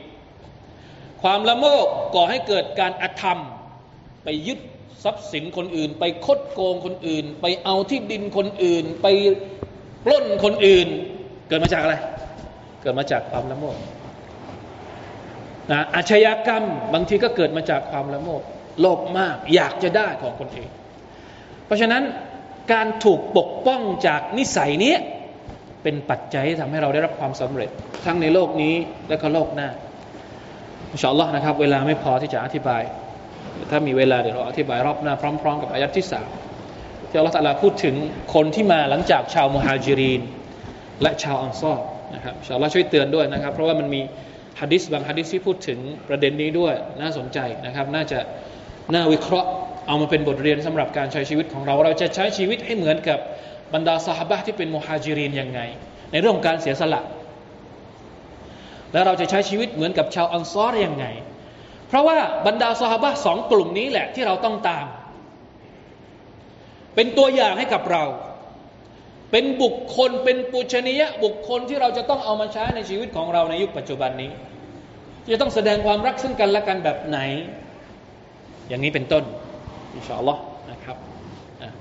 [1.22, 3.38] ความละโมบก่อให้เกิดการอธรรม
[4.24, 4.58] ไปยึด
[5.04, 9.06] ทรัพย์สินคนอื่น ไปคดโกงคนอื่น ไปเอาที่ดินคนอื่น ไป
[10.04, 10.88] ปล้นคนอื่น
[11.48, 11.96] เกิดมาจากอะไร
[12.82, 13.76] เกิดมาจากความละโมบ
[15.70, 16.64] นะอาชญากรรม
[16.94, 18.42] บางทีก็เกิดมาจากความละโมบ
[18.80, 20.70] โลภมากอยากจะได้ของคนอื่น
[21.66, 22.02] เพราะฉะนั้น
[22.72, 24.94] การถูกปกป้องจากนิสัยนี้
[25.82, 27.70] เป็นปัจจัยที่ทำให้เราได้รับความสำเร็จ
[28.04, 28.74] ทั้งในโลกนี้
[29.08, 29.68] และก็โลกหน้า
[30.92, 32.82] อินชาอัลลอฮ์นะครับเวลาไม่พอที่จะอธิบาย
[33.70, 36.28] ถ้ามีเวลาเดี๋ยวเราอธิบายรอบหน้าพร้อม ๆ กับอายัดที่สาม
[37.08, 37.94] ที่อัลลอฮฺตะลาพูดถึง
[38.34, 40.20] คนที่มาหลังจากชาวมุฮัจิรีน
[41.02, 41.78] และชาวอันซอร
[42.14, 44.00] นะครับชาวละช่วยเตือนด้วยนะครับ เพราะว่ามันมี
[44.60, 45.78] ฮะดิษบางฮะดิษที่พูดถึง
[46.08, 48.18] ประเด็นนี้ด้วยน่าสนใจนะครับ น่าจะ
[48.94, 49.48] น่าวิเคราะห์
[49.88, 53.18] เอามาเป็นบทเรียนสำหรับการใช้ชีวิตของเรา เราจะใช้ชีวิตให้เหมือนกับ
[53.74, 55.60] บรรดาสหบะที่เป็นมุฮัจิรีนยังไง
[56.12, 57.02] ในเรื่องการเสียสละ
[58.92, 61.06] และเราจะใช้ชีวิตเหมือนกับชาวอันซอรยังไง
[61.88, 64.86] เพราะว่าบรรดาสหบะสองกลุ่มนี้แหละที่เราต้องตาม
[66.94, 68.04] เป็นตัวอย่างให้กับเรา
[69.30, 74.30] เป็นบุคคลเป็นปุชนียบุคคลที่เราจะต้องเอามาใช้ในชีวิตของเราในยุคปัจจุบันนี้
[75.32, 77.18] จะต้องแสดงความรักซึ่งกันและกันแบบไหน
[78.68, 79.24] อย่างนี้เป็นต้น
[79.94, 80.40] อินชาอัลลอฮ์
[80.70, 80.96] นะครับ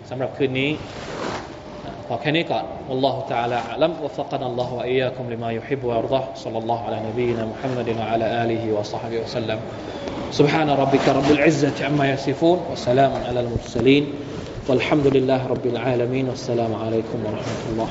[0.10, 0.70] สำหรับคืนนี้
[2.11, 7.89] พอแค่นี้ก่อน والله تعالى أعلم وفقنا الله وإياكم لما يحب ويرضاه صلى الله على نبينا محمد
[8.01, 9.59] وعلى آله وصحبه وسلم
[10.39, 14.05] سبحان ربك رب العزة عما يصفون وسلام على المرسلين
[14.69, 17.89] والحمد لله رب العالمين والسلام عليكم ورحمة الله